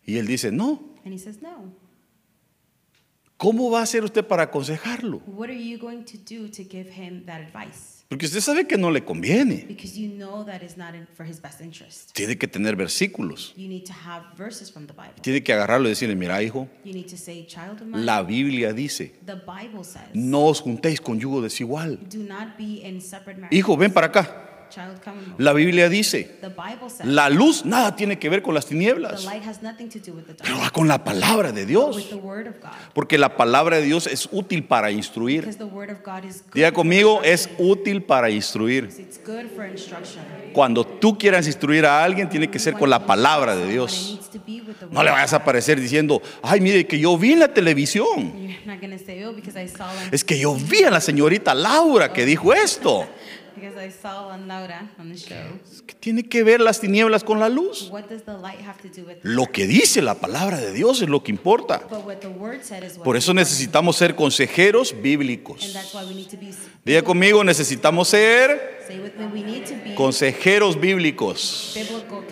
[0.04, 0.82] Y él dice, no.
[1.04, 1.72] And he says, no.
[3.36, 5.20] ¿Cómo va a hacer usted para aconsejarlo?
[5.26, 8.01] What are you going to do to give him that advice?
[8.12, 9.64] Porque usted sabe que no le conviene.
[9.66, 12.12] Because you know that is not in, for his best interest.
[12.12, 13.54] Tiene que tener versículos.
[13.56, 15.14] You need to have verses from the Bible.
[15.22, 17.48] Tiene que agarrarlo y decirle, mira, hijo, You need to say,
[17.86, 22.00] mine, la Biblia dice, the Bible says, no os juntéis con yugo desigual.
[23.50, 24.51] Hijo, ven para acá.
[25.38, 26.36] La Biblia dice,
[27.04, 30.24] la luz nada tiene que ver con las tinieblas, light has nothing to do with
[30.24, 32.08] the pero va con la palabra de Dios.
[32.08, 32.70] the word of God.
[32.94, 35.42] Porque la palabra de Dios es útil para instruir.
[35.42, 36.54] Because the word of God is good.
[36.54, 38.84] Diga conmigo, es útil para instruir.
[38.84, 40.22] It's good for instruction.
[40.52, 44.18] Cuando tú quieras instruir a alguien, tiene que ser con la palabra de Dios.
[44.90, 48.32] No le vayas a aparecer diciendo, ay, mire que yo vi en la televisión.
[48.34, 49.32] Oh,
[50.10, 53.06] Es que yo vi a la señorita Laura que dijo esto.
[53.54, 55.36] because I saw on Laura on the show.
[55.86, 57.88] ¿Qué tiene que ver las tinieblas con la luz?
[57.90, 61.02] What does the light have to do with Lo que dice la palabra de Dios
[61.02, 61.82] es lo que importa.
[61.90, 65.72] But what the word said is what Por eso necesitamos ser consejeros And bíblicos.
[65.72, 66.50] that's why we need to be
[66.84, 71.72] Diga conmigo, necesitamos ser Say with me, we need to be consejeros bíblicos.
[71.74, 72.22] biblical.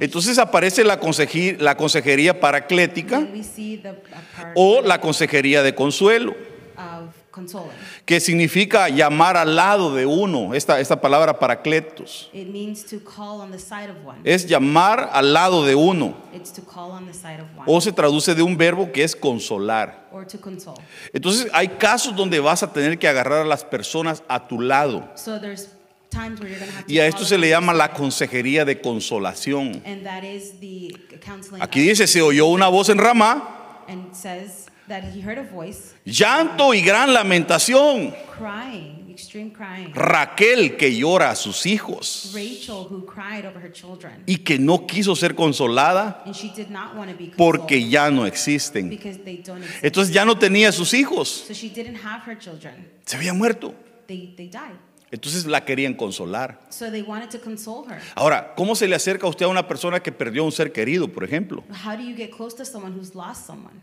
[0.00, 5.62] Entonces aparece la, conseji- la consejería paraclética And we see the part o la consejería
[5.62, 6.34] de consuelo,
[6.76, 7.70] of consoling.
[8.04, 10.54] que significa llamar al lado de uno.
[10.54, 14.20] Esta, esta palabra paracletos It means to call on the side of one.
[14.24, 16.14] es llamar al lado de uno.
[16.34, 17.64] It's to call on the side of one.
[17.66, 20.08] O se traduce de un verbo que es consolar.
[20.12, 20.76] Or to console.
[21.12, 25.08] Entonces hay casos donde vas a tener que agarrar a las personas a tu lado.
[25.16, 25.68] So there's
[26.10, 29.82] times where you're have to Y a esto se le llama la consejería de consolación.
[29.84, 31.62] And that is the counseling.
[31.62, 33.56] Aquí dice, se oyó una voz en rama,
[33.88, 38.14] And says that he heard a voice llanto y gran lamentación.
[38.36, 39.92] crying, extreme crying.
[39.94, 44.22] Raquel que llora a sus hijos Rachel who cried over her children.
[44.26, 47.88] y que no quiso ser consolada And she did not want to be consoled porque
[47.88, 48.88] ya no existen.
[48.90, 49.84] because they don't exist.
[49.84, 52.90] Entonces ya no tenía sus hijos, So she didn't have her children.
[53.06, 53.74] se había muerto.
[54.06, 54.76] They, they died.
[55.12, 56.60] Entonces la querían consolar.
[56.70, 58.00] So they wanted to console her.
[58.14, 61.08] Ahora, ¿cómo se le acerca a usted a una persona que perdió un ser querido,
[61.08, 61.64] por ejemplo?
[61.84, 63.82] How do you get close to someone who's lost someone?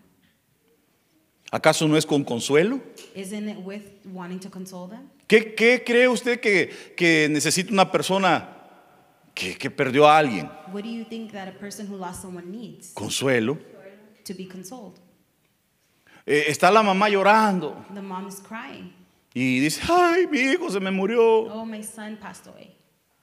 [1.52, 2.80] ¿Acaso no es con consuelo?
[3.16, 3.84] Isn't it with
[4.14, 5.10] wanting to console them?
[5.28, 8.50] ¿Qué, qué cree usted que, que necesita una persona
[9.34, 10.50] que, que perdió a alguien?
[10.74, 13.58] What do you think that a person who lost someone needs Consuelo.
[14.26, 15.00] to be consoled?
[16.26, 18.94] Eh, está la mamá llorando The mom is crying.
[19.34, 21.22] y dice, ay, mi hijo se me murió.
[21.54, 22.76] Oh, my son passed away.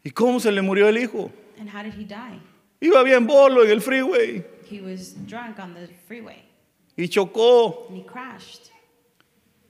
[0.02, 1.30] ¿Y cómo se le murió el hijo?
[1.58, 2.40] And how did he die?
[2.80, 6.42] Iba bien bolo en el freeway He was drunk on the freeway
[6.96, 7.86] y chocó.
[7.88, 8.70] and he crashed.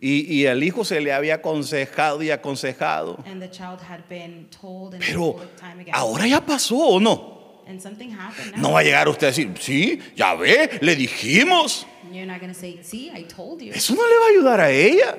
[0.01, 3.19] Y, y al hijo se le había aconsejado y aconsejado.
[3.27, 5.95] And the child had been told and Pero time again.
[5.95, 7.35] ahora ya pasó o no.
[7.67, 11.87] and something happened, No va a llegar usted a decir, sí, ya ve, le dijimos.
[12.53, 13.73] say, see, I told you.
[13.73, 15.17] Eso no le va a ayudar a ella.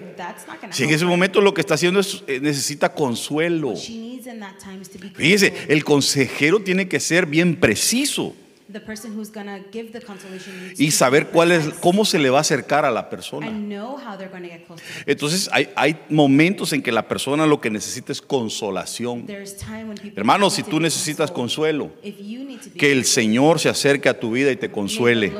[0.71, 3.69] Si en ese momento lo que está haciendo es eh, necesita consuelo.
[3.69, 7.25] What she needs in that time is to be Fíjese, el consejero tiene que ser
[7.25, 8.35] bien preciso
[8.75, 12.03] The person who's going to give the consolation needs y saber be cuál es, cómo
[12.03, 13.47] se le va a acercar a la persona.
[13.47, 16.81] and know how they're going to get close to the Entonces hay, hay momentos en
[16.81, 19.27] que la persona lo que necesita es consolación.
[19.27, 22.77] There's time when people Hermano, need si tú necesitas consuelo, If you need to be
[22.77, 25.31] que el Señor se acerque a tu vida y te consuele.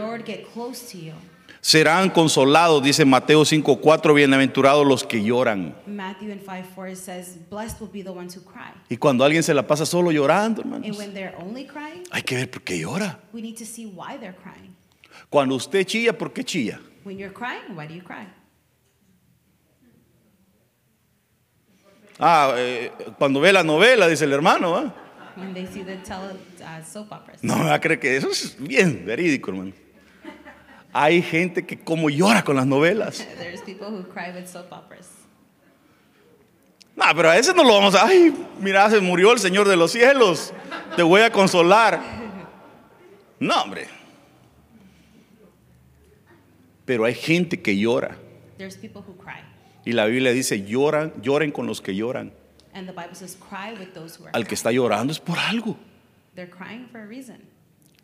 [1.65, 5.75] Serán consolados, dice Mateo 5:4, bienaventurados los que lloran.
[5.87, 8.71] Matthew in 5 4 it says, Blessed will be the ones who cry.
[8.87, 10.95] Y cuando alguien se la pasa solo llorando, And hermanos,
[11.67, 13.17] crying, hay que ver por qué llora.
[13.33, 14.75] we need to see why they're crying.
[15.31, 16.79] Cuando usted chilla, ¿por qué chilla?
[17.03, 18.27] When you're crying, why do you cry?
[22.19, 24.75] Ah, eh, cuando ve la novela, dice el hermano.
[24.75, 24.93] ¿ah?
[25.35, 27.43] When they see the tele, uh, soap operas.
[27.43, 29.84] No me va a creer que eso es bien verídico, hermano.
[30.97, 33.17] Hay gente que como llora con las novelas.
[33.37, 35.09] There's people who cry with soap operas.
[36.95, 38.05] No, pero a veces no lo vamos a...
[38.05, 40.53] Ay, mira, se murió el Señor de los cielos.
[40.95, 41.99] Te voy a consolar.
[43.41, 43.87] No, hombre.
[46.85, 48.17] Pero hay gente que llora.
[48.57, 49.43] There's people who cry.
[49.83, 52.31] Y la Biblia dice, lloran, lloren con los que lloran.
[52.73, 55.39] And the Bible says, cry with those who are Al que está llorando es por
[55.39, 55.75] algo.
[56.35, 57.41] They're crying for a reason.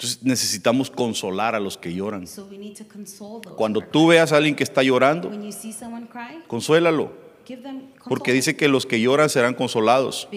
[0.01, 2.25] Entonces necesitamos consolar a los que lloran.
[2.25, 3.55] So we need to console those.
[3.55, 5.31] Cuando tú veas a alguien que está llorando,
[6.47, 7.13] consuélalo.
[8.05, 10.27] Porque dice que los que lloran serán consolados.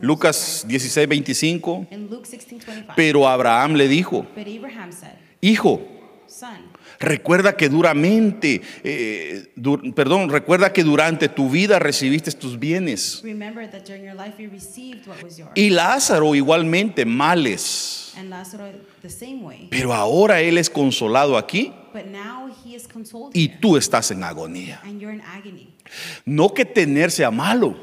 [0.00, 0.70] Lucas cry.
[0.70, 1.86] 16, 25.
[1.90, 2.94] In Luke 16, 25.
[2.96, 5.82] Pero Abraham le dijo, But Abraham said, hijo,
[6.32, 6.56] Son,
[6.98, 9.52] recuerda que duramente, eh,
[9.94, 13.20] perdón, recuerda que durante tu vida recibiste tus bienes.
[13.22, 15.52] remember that during your life you received what was yours.
[15.54, 18.14] Y Lázaro igualmente males.
[18.16, 18.32] And
[19.00, 19.68] the same way.
[19.70, 24.10] Pero ahora él es consolado aquí But now he is consoled y here, tú estás
[24.10, 24.80] en agonía.
[24.84, 25.68] and you're in agony.
[26.24, 27.76] No que tener sea malo,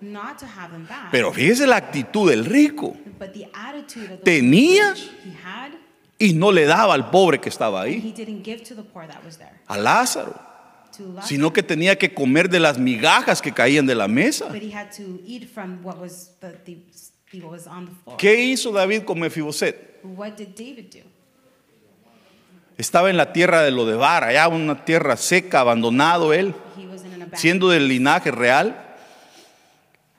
[0.00, 2.96] Not to have them back, pero fíjese la actitud del rico.
[3.18, 5.72] but the attitude of the Tenía rich he had,
[6.18, 9.06] y no le daba al pobre que estaba ahí, he didn't give to the poor
[9.06, 9.52] that was there.
[9.66, 10.34] a Lázaro,
[11.22, 14.46] sino que tenía que comer de las migajas que caían de la mesa.
[14.48, 16.78] but he had to eat from what was the, the,
[17.30, 18.16] the what was on the floor.
[18.16, 20.00] ¿Qué hizo David con Mefiboset?
[20.02, 21.16] What did David do?
[22.78, 26.54] Estaba en la tierra de Lodebar, allá una tierra seca, abandonado él,
[27.34, 28.76] siendo del linaje real,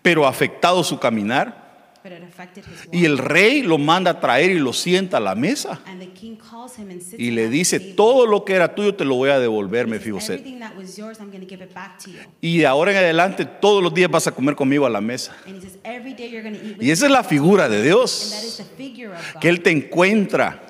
[0.02, 1.67] pero afectado su caminar.
[2.08, 2.94] But it affected his walk.
[2.96, 5.80] Y el rey lo manda a traer y lo sienta a la mesa.
[5.86, 8.96] and the king calls him and sits Y le dice, todo lo que era tuyo
[8.96, 10.40] te lo voy a devolver, Mefiboset.
[10.40, 12.20] Everything that was yours, I'm going to give it back to you.
[12.42, 15.36] Y de ahora en adelante todos los días vas a comer conmigo a la mesa.
[15.46, 17.68] And he says, every day you're going to eat with Y esa es la figura
[17.68, 19.42] de Dios, the figure of God.
[19.42, 20.64] que Él te encuentra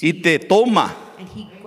[0.00, 0.94] y you te toma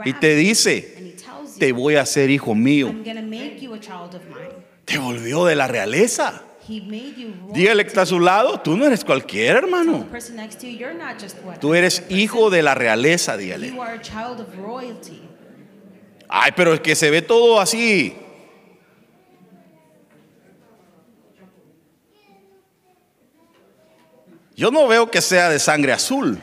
[0.05, 1.15] y te dice,
[1.57, 2.87] te voy a hacer hijo mío.
[2.87, 4.53] I'm going to make you a child of mine.
[4.85, 6.43] Te volvió de la realeza.
[6.69, 10.05] Dígale que está a su lado, tú no eres cualquier hermano.
[11.59, 13.73] Tú eres hijo de la realeza, dígale.
[16.27, 18.15] Ay, pero es que se ve todo así.
[24.55, 26.37] Yo no veo que sea de sangre azul,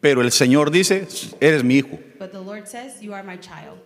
[0.00, 1.08] pero el Señor dice,
[1.40, 1.98] eres mi hijo.
[2.18, 3.78] But the Lord says, You are my child.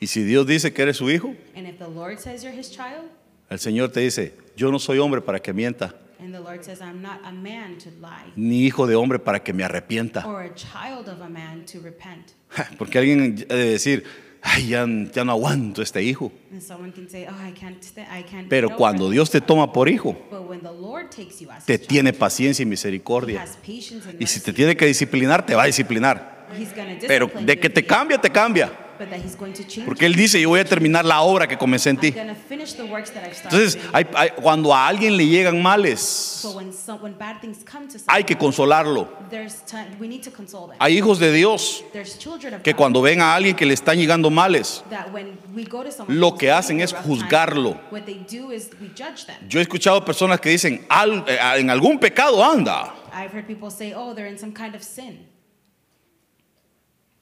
[0.00, 2.70] Y si Dios dice que eres su hijo, And if the Lord says you're his
[2.70, 3.10] child,
[3.48, 6.80] el Señor te dice, yo no soy hombre para que mienta, and the Lord says,
[6.80, 10.26] I'm not a man to lie, ni hijo de hombre para que me arrepienta.
[10.26, 12.32] or a child of a man to repent.
[12.78, 14.04] Porque alguien debe decir,
[14.42, 16.30] ay, ya, ya no aguanto este hijo.
[16.52, 18.48] And someone can say, Oh, I can't, I can't.
[18.48, 21.50] Pero over cuando it." Dios te toma por hijo, But when the Lord takes you
[21.50, 23.42] as te child, tiene paciencia y he misericordia.
[23.42, 26.46] has patience and Y si te tiene que disciplinar, te va a disciplinar.
[26.56, 28.70] He's gonna Pero discipline de you que te cambia, te cambia.
[28.98, 31.46] But that he's going to change Porque Él dice, yo voy a terminar la obra
[31.46, 32.10] que comencé en ti.
[32.12, 33.52] gonna finish the works that I've started.
[33.58, 37.58] Entonces, hay- hay- cuando a alguien le llegan males, so when, some, when bad things
[37.64, 39.08] come to hay que consolarlo.
[39.30, 40.76] there's time, we need to console them.
[40.80, 43.74] Hay hijos de Dios There's children of que God cuando ven a alguien que le
[43.74, 47.78] están llegando males, that when we go to someone lo que hacen es juzgarlo.
[47.90, 49.36] What they do is we judge them.
[49.48, 53.70] yo he escuchado personas que dicen, "Al- eh, en algún pecado anda, I've heard people
[53.70, 55.26] say, "Oh, they're in some kind of sin."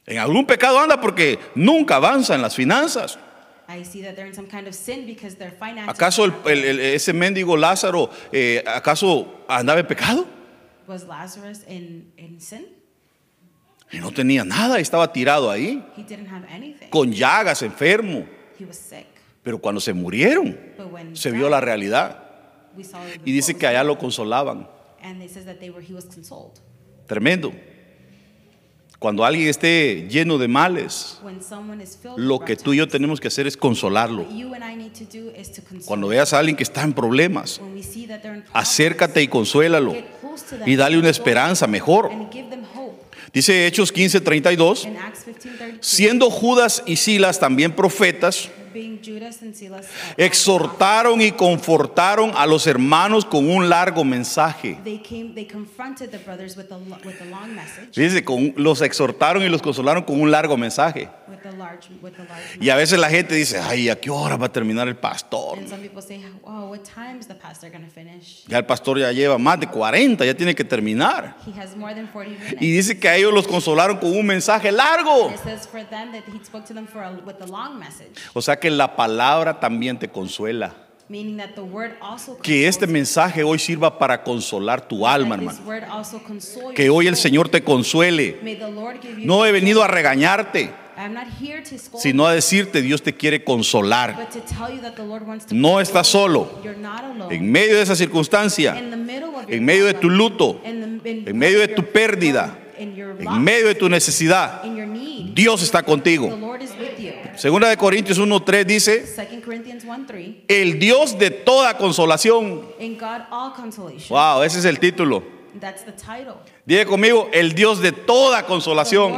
[0.07, 3.19] En algún pecado anda porque nunca avanza en las finanzas.
[5.87, 10.27] ¿Acaso el- el- el- ese mendigo Lázaro, eh, acaso andaba en pecado?
[10.87, 12.67] was Lazarus in in sin?
[13.91, 16.89] Y no tenía nada, estaba tirado ahí, He didn't have anything.
[16.91, 18.27] con llagas, enfermo.
[18.59, 19.07] He was sick.
[19.43, 22.19] Pero cuando se murieron, But when se vio died, la realidad.
[22.77, 24.59] we saw Y dice que allá lo consolaban.
[24.59, 24.69] on.
[25.03, 26.53] And they says that they were he was consoled.
[27.07, 27.53] Tremendo.
[28.99, 32.89] Cuando alguien esté lleno de males, When someone is filled lo que tú y yo
[32.89, 34.27] tenemos que hacer es consolarlo.
[35.85, 37.61] Cuando veas a alguien que está en problemas,
[38.53, 39.95] acércate y consuélalo.
[40.67, 42.11] Y dale una and esperanza mejor.
[43.33, 51.33] Dice Hechos 15:32, In Acts 15:32, siendo Judas y Silas también profetas, uh, exhortaron y
[51.33, 54.79] confortaron a los hermanos con un largo mensaje.
[57.95, 61.09] Dice, con- los exhortaron y los consolaron con un largo mensaje.
[62.61, 65.59] Y a veces la gente dice, ay, ¿a qué hora va a terminar el pastor?
[66.43, 69.59] "Oh, what time is the pastor going to finish?" Ya el pastor ya lleva más
[69.61, 71.37] de 40, ya tiene que terminar.
[71.47, 72.63] He has more than 40 minutes.
[72.63, 75.33] Y dice que a ellos los consolaron con un mensaje largo.
[78.35, 80.73] O sea que la palabra también te consuela.
[81.07, 85.59] meaning that the word also Que este mensaje hoy sirva para consolar tu alma, hermano.
[86.75, 87.15] Que hoy el.
[87.17, 88.39] Señor te consuele.
[88.43, 90.71] May the Lord give you No he venido a regañarte,
[91.99, 94.17] sino a decirte, Dios te quiere consolar.
[95.51, 96.49] No estás solo.
[97.31, 100.59] En medio de esa circunstancia, in the middle of your en medio de tu luto,
[100.65, 104.63] in the- in en medio de tu pérdida, en medio de tu necesidad,
[105.35, 106.37] Dios está contigo.
[106.37, 107.13] Lord is with you.
[107.37, 110.35] Segunda de Corintios 1.3 dice, 2 Corinthians 1 3.
[110.49, 112.63] el Dios de toda consolación.
[114.09, 115.23] Wow, ese es el título.
[115.61, 116.35] That's the title.
[116.67, 119.13] Diga conmigo, el Dios de toda consolación.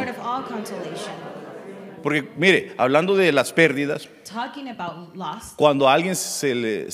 [2.02, 4.08] Porque mire, hablando de las pérdidas,
[5.56, 6.88] cuando alguien se le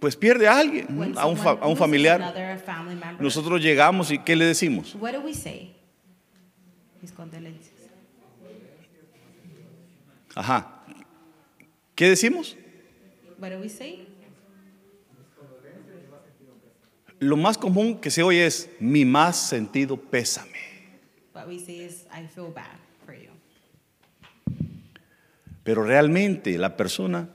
[0.00, 4.18] pues pierde a alguien, a un, a un familiar, another family member, nosotros llegamos y
[4.18, 4.96] ¿qué le decimos?
[4.96, 5.76] what do we say?
[7.02, 7.74] Mis condolencias.
[10.34, 10.84] Ajá.
[11.94, 12.56] ¿Qué decimos?
[13.38, 14.06] What do we say?
[17.18, 20.58] Lo más común que se oye es mi más sentido pésame.
[21.34, 23.30] What we say is, I feel bad for you.
[25.62, 27.28] Pero realmente la persona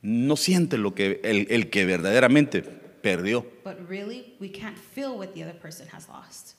[0.00, 3.46] no siente lo que el, el que verdaderamente perdió.
[3.62, 6.54] But really, we can't feel what the other person has lost.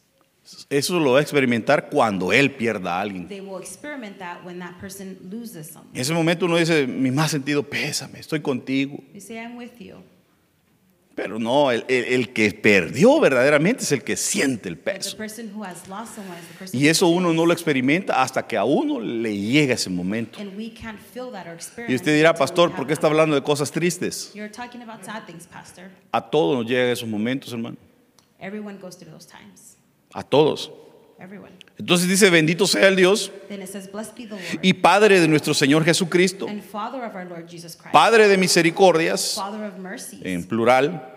[0.69, 3.27] Eso lo va a experimentar cuando él pierda a alguien.
[3.27, 5.89] They will experiment that when that person loses someone.
[5.95, 8.99] En ese momento uno dice, mi más sentido pésame, estoy contigo.
[9.19, 9.95] Say, I'm with you.
[11.15, 15.15] Pero no, el, el- el que perdió verdaderamente es el que siente el peso.
[16.73, 20.39] Y eso uno no lo experimenta hasta que a uno le llega ese momento.
[20.41, 23.33] And we can't feel that or experience Y usted dirá, pastor, ¿por qué está hablando
[23.33, 24.31] de cosas tristes?
[24.35, 25.89] You're talking about sad things, Pastor.
[26.11, 27.77] A todos nos llegan esos momentos, hermano.
[30.15, 30.71] A todos.
[31.77, 33.33] Entonces dice, bendito sea el Dios
[34.61, 36.47] y Padre de nuestro Señor Jesucristo,
[37.91, 39.37] Padre de misericordias,
[40.21, 41.13] en plural,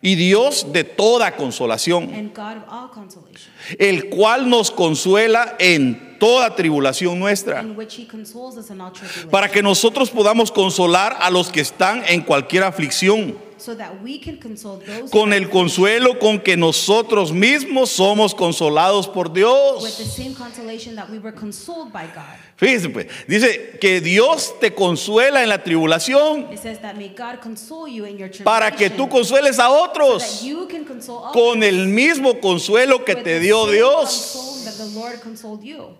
[0.00, 2.32] y Dios de toda consolación,
[3.76, 7.64] el cual nos consuela en toda tribulación nuestra,
[9.32, 14.18] para que nosotros podamos consolar a los que están en cualquier aflicción, so that we
[14.18, 19.40] can console those con el consuelo con que nosotros mismos somos consolados por with the
[19.40, 20.14] Dios.
[20.14, 22.36] same consolation that we were consoled by God.
[22.56, 27.40] Fíjese pues, dice que Dios te consuela en la tribulación It says that may God
[27.40, 30.84] console you in your tribulation, para que tú consueles a so that otros you can
[30.84, 34.32] console others con el mismo consuelo que with te the dio same Dios.
[34.32, 35.96] console that the Lord consoled you.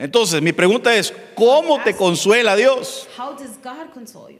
[0.00, 3.08] Entonces, mi pregunta es, ¿cómo te consuela Dios?
[3.18, 4.38] How does God console you?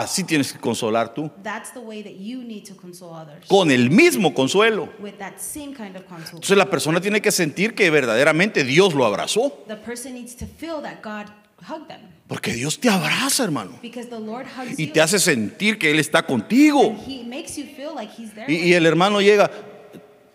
[0.00, 3.46] Así tienes que consolar tú, That's the way that you need to console others.
[3.48, 4.88] con el mismo consuelo.
[4.98, 6.34] With that same kind of console.
[6.36, 10.46] Entonces la persona tiene que sentir que verdaderamente Dios lo abrazó, The person needs to
[10.46, 11.26] feel that God
[11.68, 12.00] hugged them.
[12.28, 14.92] porque Dios te abraza, hermano, Because the Lord hugs y you.
[14.92, 16.80] te hace sentir que Él está contigo.
[16.90, 18.46] and He makes you feel like He's there.
[18.52, 19.50] Y, y el hermano llega,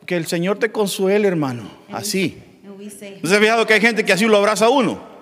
[0.05, 1.69] que el Señor te consuele, hermano, you.
[1.89, 2.37] And así.
[3.21, 5.16] ¿No se ha fijado que hay gente que así lo abraza a uno?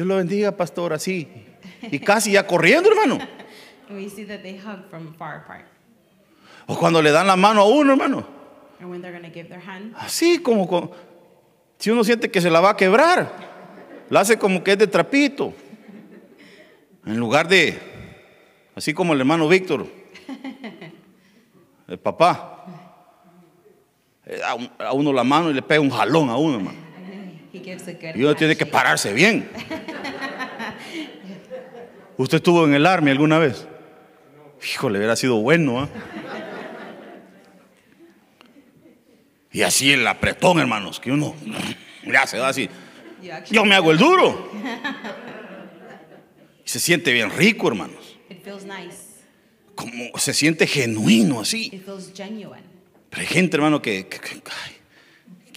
[0.00, 1.28] Dios lo bendiga, pastor, así.
[1.82, 3.18] Y casi ya corriendo, hermano.
[3.86, 5.66] and we see that they hug from far apart.
[6.66, 8.26] O cuando le dan la mano a uno, hermano.
[8.80, 10.90] And when they're give their hand, Así como, con-
[11.76, 13.30] si uno siente que se la va a quebrar,
[14.08, 15.52] la hace como que es de trapito.
[17.04, 17.78] En lugar de,
[18.74, 19.86] así como el hermano Víctor,
[21.88, 22.64] el papá,
[24.24, 24.40] eh,
[24.78, 26.78] a uno la mano y le pega un jalón a uno, hermano.
[26.80, 27.39] He gives a good
[28.16, 29.48] Y uno tiene que pararse bien.
[32.16, 33.66] ¿Usted estuvo en el army alguna vez?
[34.72, 35.80] Híjole, hubiera sido bueno.
[35.80, 35.88] ¿ah?
[39.52, 41.34] Y así el apretón, hermanos, que uno
[42.06, 42.68] ya se va así.
[43.50, 44.50] Yo me hago el duro.
[46.64, 48.18] Y se siente bien rico, hermanos.
[49.74, 51.70] Como se siente genuino así.
[53.08, 54.34] Pero hay gente, hermano, que, que- que-
[54.66, 54.76] ay,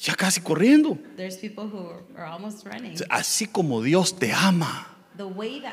[0.04, 0.98] ya casi corriendo.
[1.16, 2.96] There's people who are almost running.
[3.10, 4.90] Así como Dios te ama.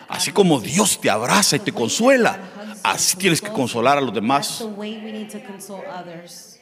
[0.09, 2.39] Así como Dios te abraza y te consuela,
[2.83, 4.59] así tienes que consolar a los demás.
[4.59, 6.59] the way we need to console others.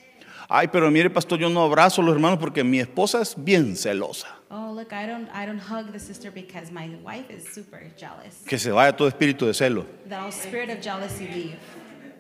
[0.49, 3.77] Ay, pero mire, pastor, yo no abrazo a los hermanos porque mi esposa es bien
[3.77, 4.29] celosa.
[4.49, 8.35] Oh, look, I don't, I don't hug the sister because my wife is super jealous.
[8.47, 9.85] Que se vaya todo espíritu de celo.
[10.09, 11.59] The whole spirit of jealousy leave.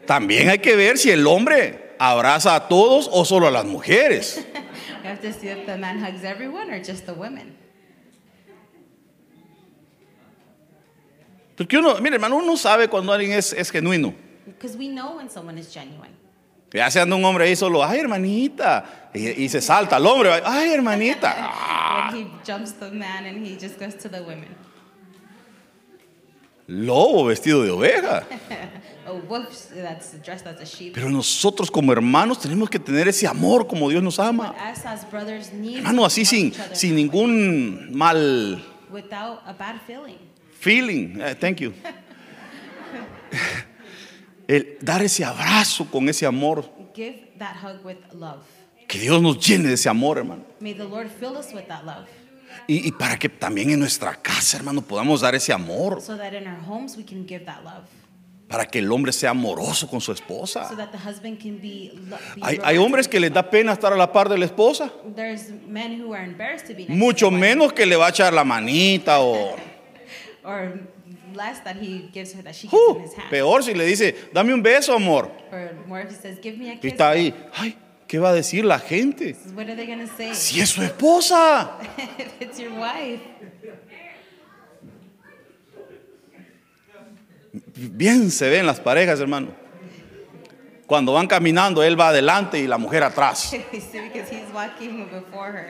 [0.06, 4.44] También hay que ver si el hombre abraza a todos o solo a las mujeres.
[5.02, 7.56] We have to see if the man hugs everyone or just the women.
[11.56, 14.14] Porque uno, mire, hermano, uno sabe cuando alguien es, es genuino.
[14.46, 16.14] Because we know when someone is genuine.
[16.72, 19.10] Ya se anda un hombre ahí solo, ay, hermanita.
[19.14, 21.34] Y, y se salta al hombre, ay, hermanita.
[22.00, 24.54] Ah, he jumps the man and he just goes to the women.
[26.68, 28.24] Lobo vestido de oveja.
[30.94, 34.54] Pero nosotros como hermanos tenemos que tener ese amor como Dios nos ama.
[35.76, 38.62] Hermano, así sin, sin ningún mal
[40.60, 41.20] feeling.
[41.20, 41.72] Eh, thank you.
[44.46, 46.64] El dar ese abrazo con ese amor.
[46.94, 48.42] Give that hug with love.
[48.86, 50.44] Que Dios nos llene de ese amor, hermano.
[50.60, 52.06] May the Lord fill us with that love
[52.66, 56.00] Y, y para que también en nuestra casa, hermano, podamos dar ese amor.
[56.02, 57.84] so that in our homes we can give that love.
[58.48, 60.74] Para que el hombre sea amoroso con su So esposa.
[60.76, 61.92] that the husband can be.
[62.36, 64.90] be Hay, hombres que les da pena estar a la par de la esposa.
[65.14, 68.10] There's men who are embarrassed to be next Mucho to menos que le va a
[68.10, 69.54] echar la manita o...
[70.44, 70.80] or
[71.34, 73.30] less that he gives her that she gives Uh, him his hand.
[73.30, 75.30] peor si le dice, dame un beso, amor.
[75.52, 77.76] Or more if he says, "Give me a Y kiss." está ahí, ay,
[78.08, 79.36] ¿qué va a decir la gente?
[79.54, 80.34] What are they gonna say?
[80.34, 81.76] Si es su esposa.
[87.74, 89.68] Bien se ven las parejas, hermano.
[90.86, 93.54] Cuando van caminando, él va adelante y la mujer atrás.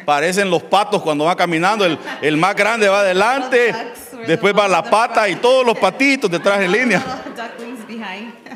[0.06, 3.74] Parecen los patos cuando van caminando, el, el más grande va adelante,
[4.28, 7.04] después va la pata y todos los patitos detrás en línea.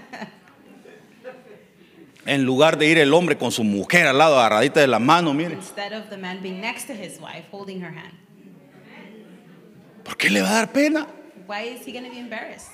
[2.25, 5.35] En lugar de ir el hombre con su mujer al lado, agarradita de la mano,
[5.35, 5.55] mire.
[5.55, 8.15] Instead of the man being next to his wife, holding her hand.
[10.05, 11.07] ¿Por qué le va a dar pena?
[11.47, 12.72] Why is he going to be embarrassed?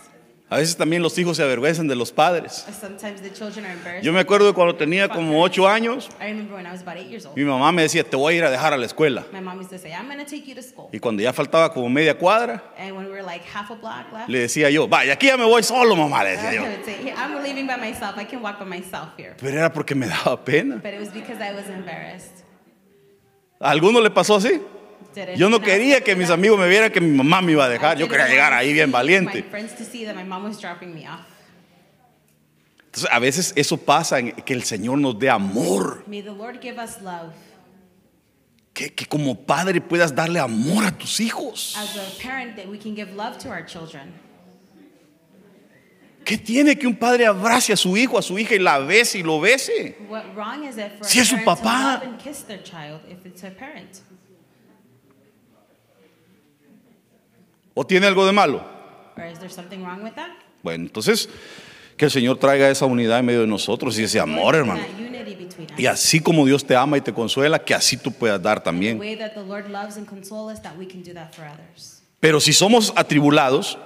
[0.51, 2.65] A veces también los hijos se avergüenzan de los padres.
[2.81, 4.03] Sometimes the children are embarrassed.
[4.03, 6.09] Yo me acuerdo cuando tenía como ocho años,
[7.37, 9.27] mi mamá me decía, te voy a ir a dejar a la escuela.
[10.91, 12.63] Y cuando ya faltaba como media cuadra,
[14.27, 16.63] le decía yo, vaya, aquí ya me voy solo, mamá, le decía yo.
[16.63, 18.17] would say, "Here, I'm leaving by myself.
[18.17, 19.35] I can walk by myself here.
[19.39, 20.81] Pero era porque me daba pena.
[23.61, 24.61] ¿A alguno le pasó así?
[25.37, 27.97] Yo no quería que mis amigos me vieran que mi mamá me iba a dejar.
[27.97, 29.43] I Yo quería llegar ahí bien valiente.
[29.43, 31.27] My friends to see that my mom was dropping me off.
[32.87, 36.05] Entonces, a veces eso pasa en que el Señor nos dé amor.
[36.07, 37.33] May the Lord give us love.
[38.73, 41.77] Que, que como padre puedas darle amor a tus hijos.
[41.77, 44.15] As a parent, that we can give love to our children.
[46.25, 49.19] ¿Qué tiene que un padre abrace a su hijo, a su hija y la bese
[49.19, 49.97] y lo bese?
[51.01, 52.03] Si es su papá.
[57.81, 58.61] ¿O tiene algo de malo?
[59.17, 60.31] Or is there something wrong with that?
[60.65, 61.29] Bueno, entonces
[61.97, 64.83] que el Señor traiga esa unidad en medio de nosotros y ese amor, hermano.
[65.77, 68.65] Y así como Dios te ama y te consuela, que así tú puedas dar The
[68.65, 68.99] también.
[68.99, 72.03] way that the Lord loves and consoles us, that we can do that for others.
[72.19, 73.79] Pero si somos atribulados,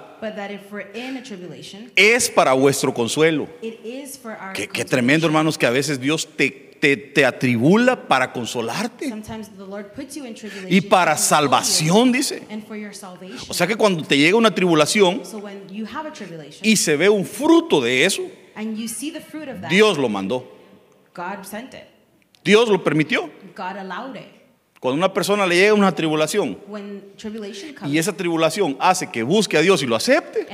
[1.95, 3.47] es para vuestro consuelo.
[3.61, 7.25] it is for our Qué, qué tremendo, hermanos, que a veces Dios te, te, te
[7.25, 9.09] atribula para consolarte
[10.67, 12.43] y para salvación, dice.
[13.47, 15.21] O sea que cuando te llega una tribulación
[16.61, 18.23] y se ve un fruto de eso,
[18.55, 20.45] and you see the fruit of that, Dios lo mandó.
[21.15, 21.83] God sent it.
[22.43, 23.29] Dios lo permitió.
[24.83, 29.61] Cuando una persona le llega una tribulación comes y esa tribulación hace que busque a
[29.61, 30.45] Dios y lo acepte,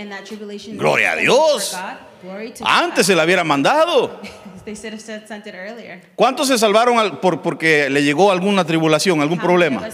[0.77, 1.75] Gloria a Dios.
[2.21, 4.21] God, antes se la hubiera mandado.
[6.15, 9.89] ¿Cuántos se salvaron al- por, porque le llegó alguna tribulación, algún problema?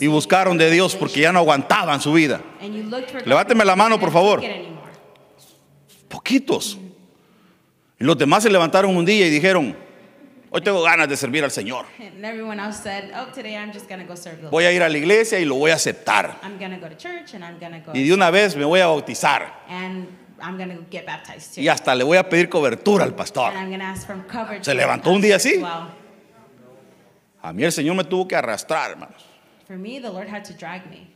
[0.00, 2.40] Y buscaron de Dios porque ya no aguantaban su vida.
[3.24, 4.42] Levánteme la mano, por favor.
[6.08, 6.76] Poquitos.
[8.00, 9.76] Y los demás se levantaron un día y dijeron,
[10.50, 11.86] hoy tengo ganas de servir al Señor.
[11.98, 14.50] And everyone else said, "Oh, today I'm just gonna go serve the Lord.
[14.52, 16.38] Voy a ir a la iglesia y lo voy a aceptar.
[16.42, 18.80] I'm gonna go to church and I'm gonna go Y de una vez me voy
[18.80, 19.52] a bautizar.
[19.68, 20.08] and
[20.40, 21.60] I'm gonna get baptized too.
[21.62, 23.50] Y hasta le voy a pedir cobertura al pastor.
[23.50, 24.64] And I'm gonna ask for coverage.
[24.64, 25.58] Se levantó un día así.
[25.58, 25.88] Wow.
[27.42, 29.24] A mí el Señor me tuvo que arrastrar, hermanos.
[29.66, 31.08] For me, the Lord had to drag me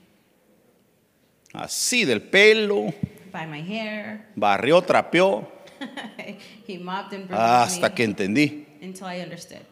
[1.55, 2.95] Así del pelo,
[3.31, 4.27] by my hair.
[4.35, 5.47] barrió, trapeó,
[6.67, 8.67] he mopped and hasta me que entendí.
[8.83, 9.63] Until I understood.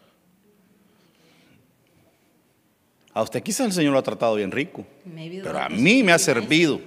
[3.12, 6.02] A usted quizás el Señor lo ha tratado bien rico, Maybe the pero a mí
[6.04, 6.80] me ha nice, servido.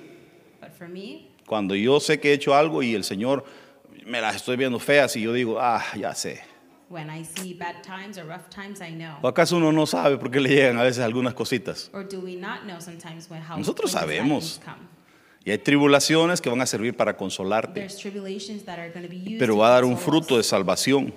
[0.62, 3.44] But for me, Cuando yo sé que he hecho algo y el Señor
[4.06, 6.42] me las estoy viendo feas y yo digo, ah, ya sé.
[6.90, 9.18] when I see bad times or rough times, I know.
[9.22, 11.90] ¿O acaso uno no sabe por qué le llegan a veces algunas cositas?
[11.92, 14.40] Or do we not know sometimes when how Nosotros when these bad sabemos.
[14.44, 14.88] things come?
[15.46, 17.86] Y hay tribulaciones que van a servir para consolarte,
[19.38, 21.14] pero va a dar un fruto de salvación.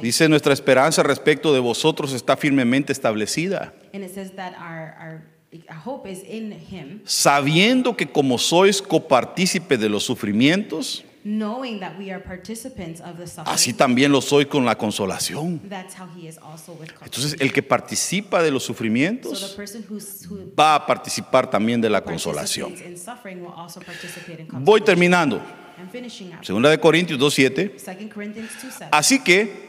[0.00, 5.22] Dice, nuestra esperanza respecto de vosotros está firmemente establecida, and it says that our, our,
[5.68, 11.98] our hope is in Him, sabiendo que como sois copartícipe de los sufrimientos, knowing that
[11.98, 13.52] we are participants of the suffering.
[13.52, 15.60] así también lo sois con la consolación.
[15.68, 19.54] That's how He is also with Entonces, el que participa de los So the sufrimientos
[19.56, 22.70] person who's, who va a participar también de la consolación.
[22.70, 25.42] participates in suffering will also participate in Voy terminando.
[25.78, 26.44] I'm finishing up.
[26.44, 27.72] Segunda de Corintios 2.7.
[27.76, 28.88] 2 Corinthians 2 7.
[28.92, 29.65] Así que,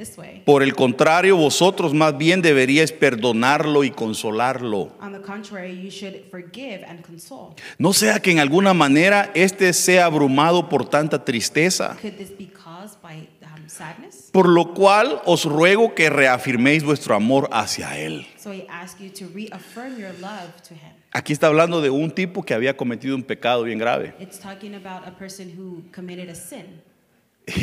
[0.00, 0.42] This way.
[0.46, 4.96] por el contrario, vosotros más bien deberíais perdonarlo y consolarlo.
[4.98, 7.54] On the contrary, you should forgive and console.
[7.76, 11.98] No sea que en alguna manera éste sea abrumado por tanta tristeza.
[12.00, 14.30] Could this be caused by um, sadness?
[14.32, 18.26] Por lo cual os ruego que reafirméis vuestro amor hacia Él.
[18.38, 20.94] So I ask you to reaffirm your love to Him.
[21.12, 24.14] Aquí está hablando de un tipo que había cometido un pecado bien grave.
[24.18, 26.80] It's talking about a person who committed a sin.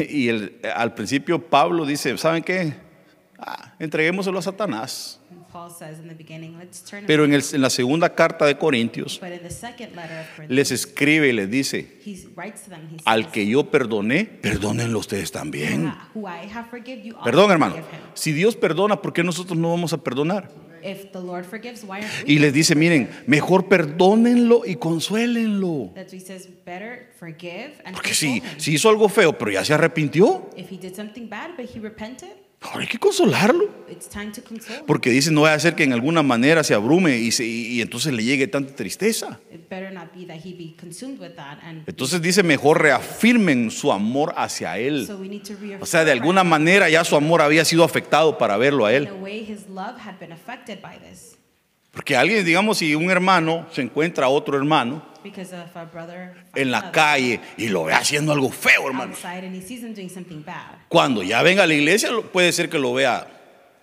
[0.09, 2.73] Y el- al principio Pablo dice, ¿saben qué?
[3.39, 5.19] Ah, entreguémoselo a Satanás.
[7.07, 10.27] Pero en, el- en la segunda carta de Corintios But in the second letter of
[10.35, 14.25] Corinthians, les escribe y les dice, he writes to them, he al que yo perdoné,
[14.25, 15.87] perdónenlo ustedes también.
[15.87, 17.75] "Ah, who I have forgive you, also Perdón hermano,
[18.13, 20.49] si Dios perdona, ¿por qué nosotros no vamos a perdonar?
[20.83, 22.33] If the Lord forgives, why aren't we?
[22.35, 25.91] Y les dice, miren, mejor perdónenlo y consuélenlo.
[25.95, 28.59] That's why he says, better forgive and Porque console si, him.
[28.59, 31.79] si hizo algo feo, pero ya se arrepintió, If he did something bad, but he
[31.79, 32.29] repented,
[32.61, 33.69] ahora hay que consolarlo.
[34.85, 37.67] Porque dice, no vaya a ser que en alguna manera se abrume y, se- y-
[37.77, 39.39] y entonces le llegue tanta tristeza.
[41.87, 45.05] Entonces dice, mejor reafirmen su amor hacia Él.
[45.81, 49.07] O sea, de alguna manera ya su amor había sido afectado para verlo a Él.
[51.97, 55.01] Porque alguien, digamos, si un hermano se encuentra a otro hermano
[56.53, 59.15] en la calle y lo ve haciendo algo feo, hermano.
[60.89, 63.25] Cuando ya venga a la iglesia, puede ser que lo vea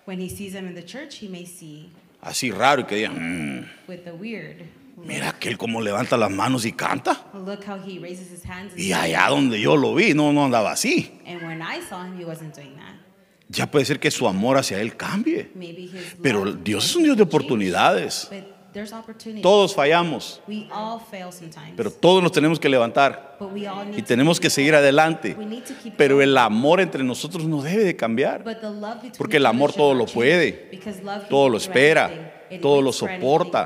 [0.05, 1.91] when he sees him in the church, he may see
[2.21, 4.61] así raro y que diga, "Mm, with the weird.
[4.95, 5.05] look.
[5.07, 7.25] mira aquel cómo levanta las manos y canta.
[8.77, 11.11] Y allá donde yo lo vi, no, no andaba así.
[13.47, 15.51] Ya puede ser que su amor hacia Él cambie.
[16.21, 18.29] Pero Dios es un Dios de oportunidades.
[19.41, 20.41] Todos fallamos,
[21.77, 23.37] pero todos nos tenemos que levantar.
[23.95, 25.37] Y to tenemos que seguir adelante.
[25.95, 28.43] Pero el amor entre nosotros no debe de cambiar.
[29.17, 30.51] Porque el amor todo lo puede,
[31.29, 33.65] todo lo espera, todo lo soporta.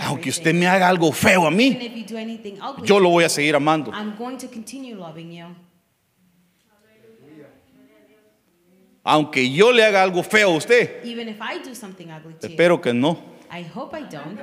[0.00, 2.04] Aunque usted me haga algo feo a mí,
[2.84, 3.92] yo lo voy a seguir amando.
[3.92, 5.46] I'm going to continue loving you.
[9.04, 12.46] Aunque yo le haga algo feo a usted, Even if I do something ugly to
[12.46, 12.48] you.
[12.48, 13.18] espero que no.
[13.50, 14.40] I hope I don't.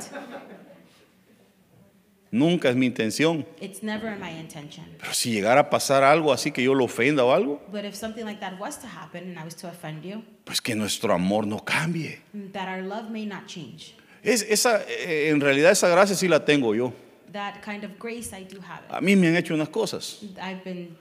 [2.34, 3.45] Nunca es mi intención.
[3.59, 4.86] It's never my intention.
[4.99, 7.93] Pero si llegara a pasar algo así que yo lo ofenda o algo, But if
[7.95, 11.14] something like that was to happen and I was to offend you, pues que nuestro
[11.14, 12.20] amor no cambie.
[12.53, 13.95] that our love may not change.
[14.24, 16.93] Es, esa, eh, en realidad esa gracia sí la tengo yo.
[17.34, 18.91] That kind of grace I do have it.
[18.91, 20.95] A mí me han hecho unas cosas I've been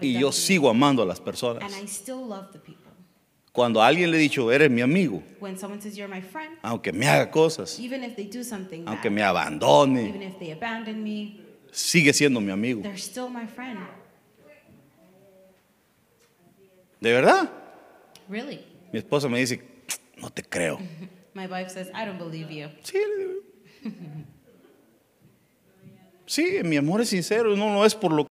[0.00, 1.62] y yo sigo amando a las personas.
[1.62, 2.92] and I still love the people.
[3.52, 6.56] Cuando a alguien le he dicho, eres mi amigo, When someone says you're my friend,
[6.62, 10.38] aunque me haga cosas, even if they do something aunque bad, me abandone, even if
[10.40, 11.40] they abandon me,
[11.70, 12.82] sigue siendo mi amigo.
[12.82, 13.78] they're still my friend.
[17.00, 17.50] ¿De verdad?
[18.28, 18.64] Really.
[18.92, 19.60] Mi esposa me dice,
[20.16, 20.78] no te creo.
[21.34, 22.68] My wife says, I don't believe you.
[22.82, 22.98] Sí.
[26.26, 28.26] Sí, mi amor es sincero, no, no es por lo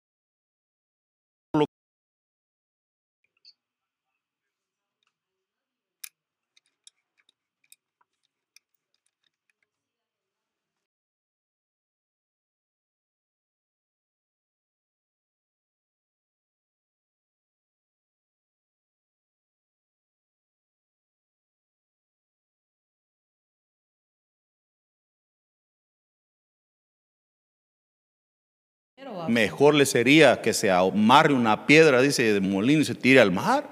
[29.28, 33.32] Mejor le sería que se amarre una piedra, dice, de molino y se tire al
[33.32, 33.68] mar.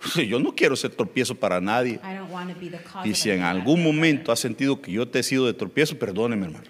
[0.28, 1.94] Yo no quiero ser tropiezo para nadie.
[1.94, 4.92] I don't want to be the cause Y si en algún momento has sentido que
[4.92, 6.64] yo te he sido de tropiezo, perdóneme, hermano.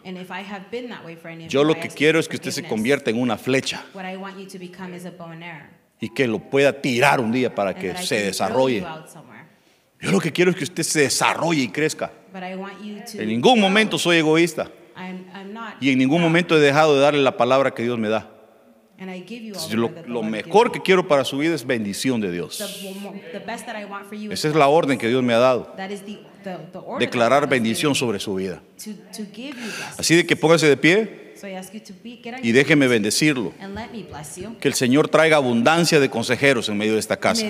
[1.48, 4.38] Yo lo que quiero es que usted se convierta en una flecha What I want
[4.38, 5.68] you to become is a bow and arrow.
[6.00, 8.84] y que lo pueda tirar un día para que se desarrolle.
[10.00, 12.12] Yo lo que quiero es que usted se desarrolle y crezca.
[13.14, 14.70] En ningún momento soy egoísta
[15.80, 16.28] y en ningún proud.
[16.28, 18.30] momento he dejado de darle la palabra que Dios me da.
[18.98, 22.60] The Lo, lo mejor que quiero para su vida es bendición de Dios.
[24.30, 25.72] Esa es la orden que Dios me ha dado.
[26.98, 28.60] Declarar bendición sobre su vida.
[29.96, 31.27] Así de que póngase de pie
[32.42, 33.52] Y déjeme bendecirlo.
[33.60, 34.56] and let me bless you.
[34.60, 37.44] Que el Señor traiga abundancia de consejeros en medio de esta casa.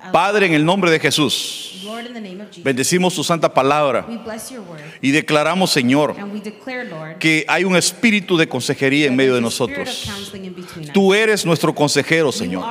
[0.00, 2.64] a Padre, en el nombre de Jesús, Lord in the name of Jesus.
[2.64, 7.18] bendecimos tu santa palabra We bless your word y declaramos, Señor, and we declare, Lord,
[7.18, 10.92] que hay un espíritu de consejería en that medio de there's a spirit of nosotros.
[10.92, 11.16] Tú us.
[11.16, 12.64] eres nuestro consejero, Señor.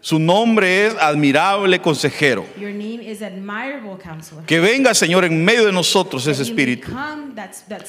[0.00, 2.46] Su nombre es admirable consejero.
[2.58, 4.44] Your name is admirable counselor.
[4.46, 6.88] Que venga, Señor, en medio de nosotros ese espíritu.
[6.92, 7.82] come- that, that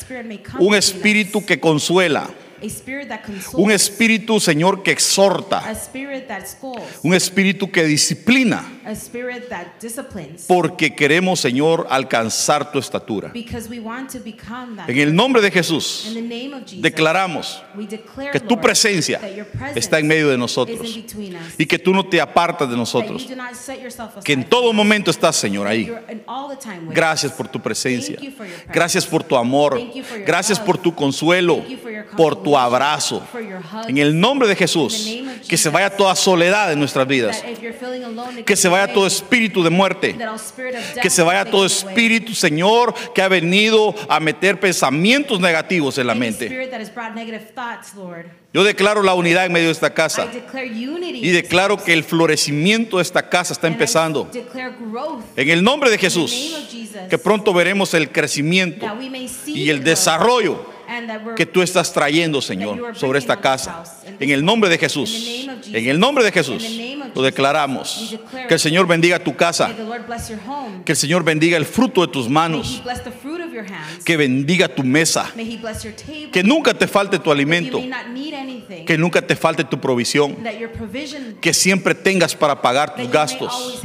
[0.60, 2.30] Un espíritu que consuela.
[2.62, 3.22] a spirit that
[3.54, 5.60] Un espíritu, Señor, que exhorta.
[5.60, 6.44] a spirit that
[7.04, 8.79] Un espíritu que disciplina.
[8.90, 10.46] A spirit that disciplines.
[10.48, 13.30] Porque queremos, Señor, alcanzar tu estatura.
[13.32, 14.90] Because we want to become that.
[14.90, 18.56] En el nombre de In Jesús, the name of Jesus, declaramos we declare, que tu
[18.56, 21.54] Lord, presencia that your presence está en medio de is nosotros in between us.
[21.58, 23.24] y que tú no te apartas de that nosotros.
[23.24, 25.86] you do not set yourself aside Que en todo momento estás, Señor, ahí.
[25.86, 28.16] You're in all the time with Gracias por tu presencia.
[28.18, 28.74] Thank you for your presence.
[28.74, 29.76] Gracias por tu amor.
[29.78, 30.66] Thank you for your Gracias love.
[30.66, 31.58] por tu consuelo.
[31.58, 33.22] Thank you for your Por tu abrazo.
[33.32, 33.60] for your.
[33.88, 35.06] En el nombre de Jesús.
[35.06, 35.74] In the name of Que se Jesus.
[35.74, 37.42] vaya toda soledad en nuestras vidas.
[37.42, 38.94] That if you're feeling alone, it Que se vaya away.
[38.94, 40.16] todo espíritu de muerte.
[41.02, 46.16] Que se vaya todo espíritu, Señor, que ha venido a meter pensamientos negativos en la
[46.16, 46.70] mente.
[48.52, 50.26] Yo declaro la unidad en medio de esta casa.
[50.26, 51.20] I declare unity.
[51.26, 54.30] Y declaro que el florecimiento de esta casa está empezando.
[55.36, 56.58] En el nombre de Jesús.
[57.10, 58.88] Que pronto veremos el crecimiento
[59.46, 60.66] y el desarrollo
[61.36, 63.84] que tú estás trayendo, Señor, sobre esta casa.
[64.20, 65.48] En el nombre de Jesús.
[65.72, 66.64] En el nombre de Jesús.
[67.16, 68.18] Lo declaramos.
[68.48, 69.72] Que el Señor bendiga tu casa.
[70.86, 72.82] Que el Señor bendiga el fruto de tus manos.
[74.06, 75.32] Que bendiga tu mesa.
[76.32, 77.82] Que nunca te falte tu alimento.
[78.86, 80.38] Que nunca te falte tu provisión.
[81.42, 83.82] Que siempre tengas para pagar tus gastos.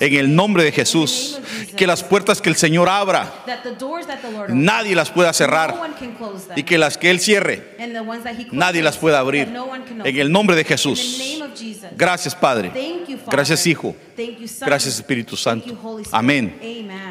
[0.00, 1.38] En el nombre de Jesús.
[1.76, 3.32] Que las puertas que el Señor abra,
[4.48, 5.74] nadie las pueda cerrar.
[6.54, 7.76] Y que las que Él cierre,
[8.52, 9.52] nadie las pueda abrir.
[10.04, 11.42] En el nombre de Jesús.
[11.96, 12.72] Gracias, Padre.
[13.30, 13.94] Gracias, Hijo.
[14.60, 15.76] Gracias, Espíritu Santo.
[16.12, 16.58] Amén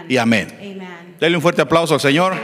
[0.07, 0.47] y amén.
[1.19, 2.35] Dele un fuerte aplauso al Señor.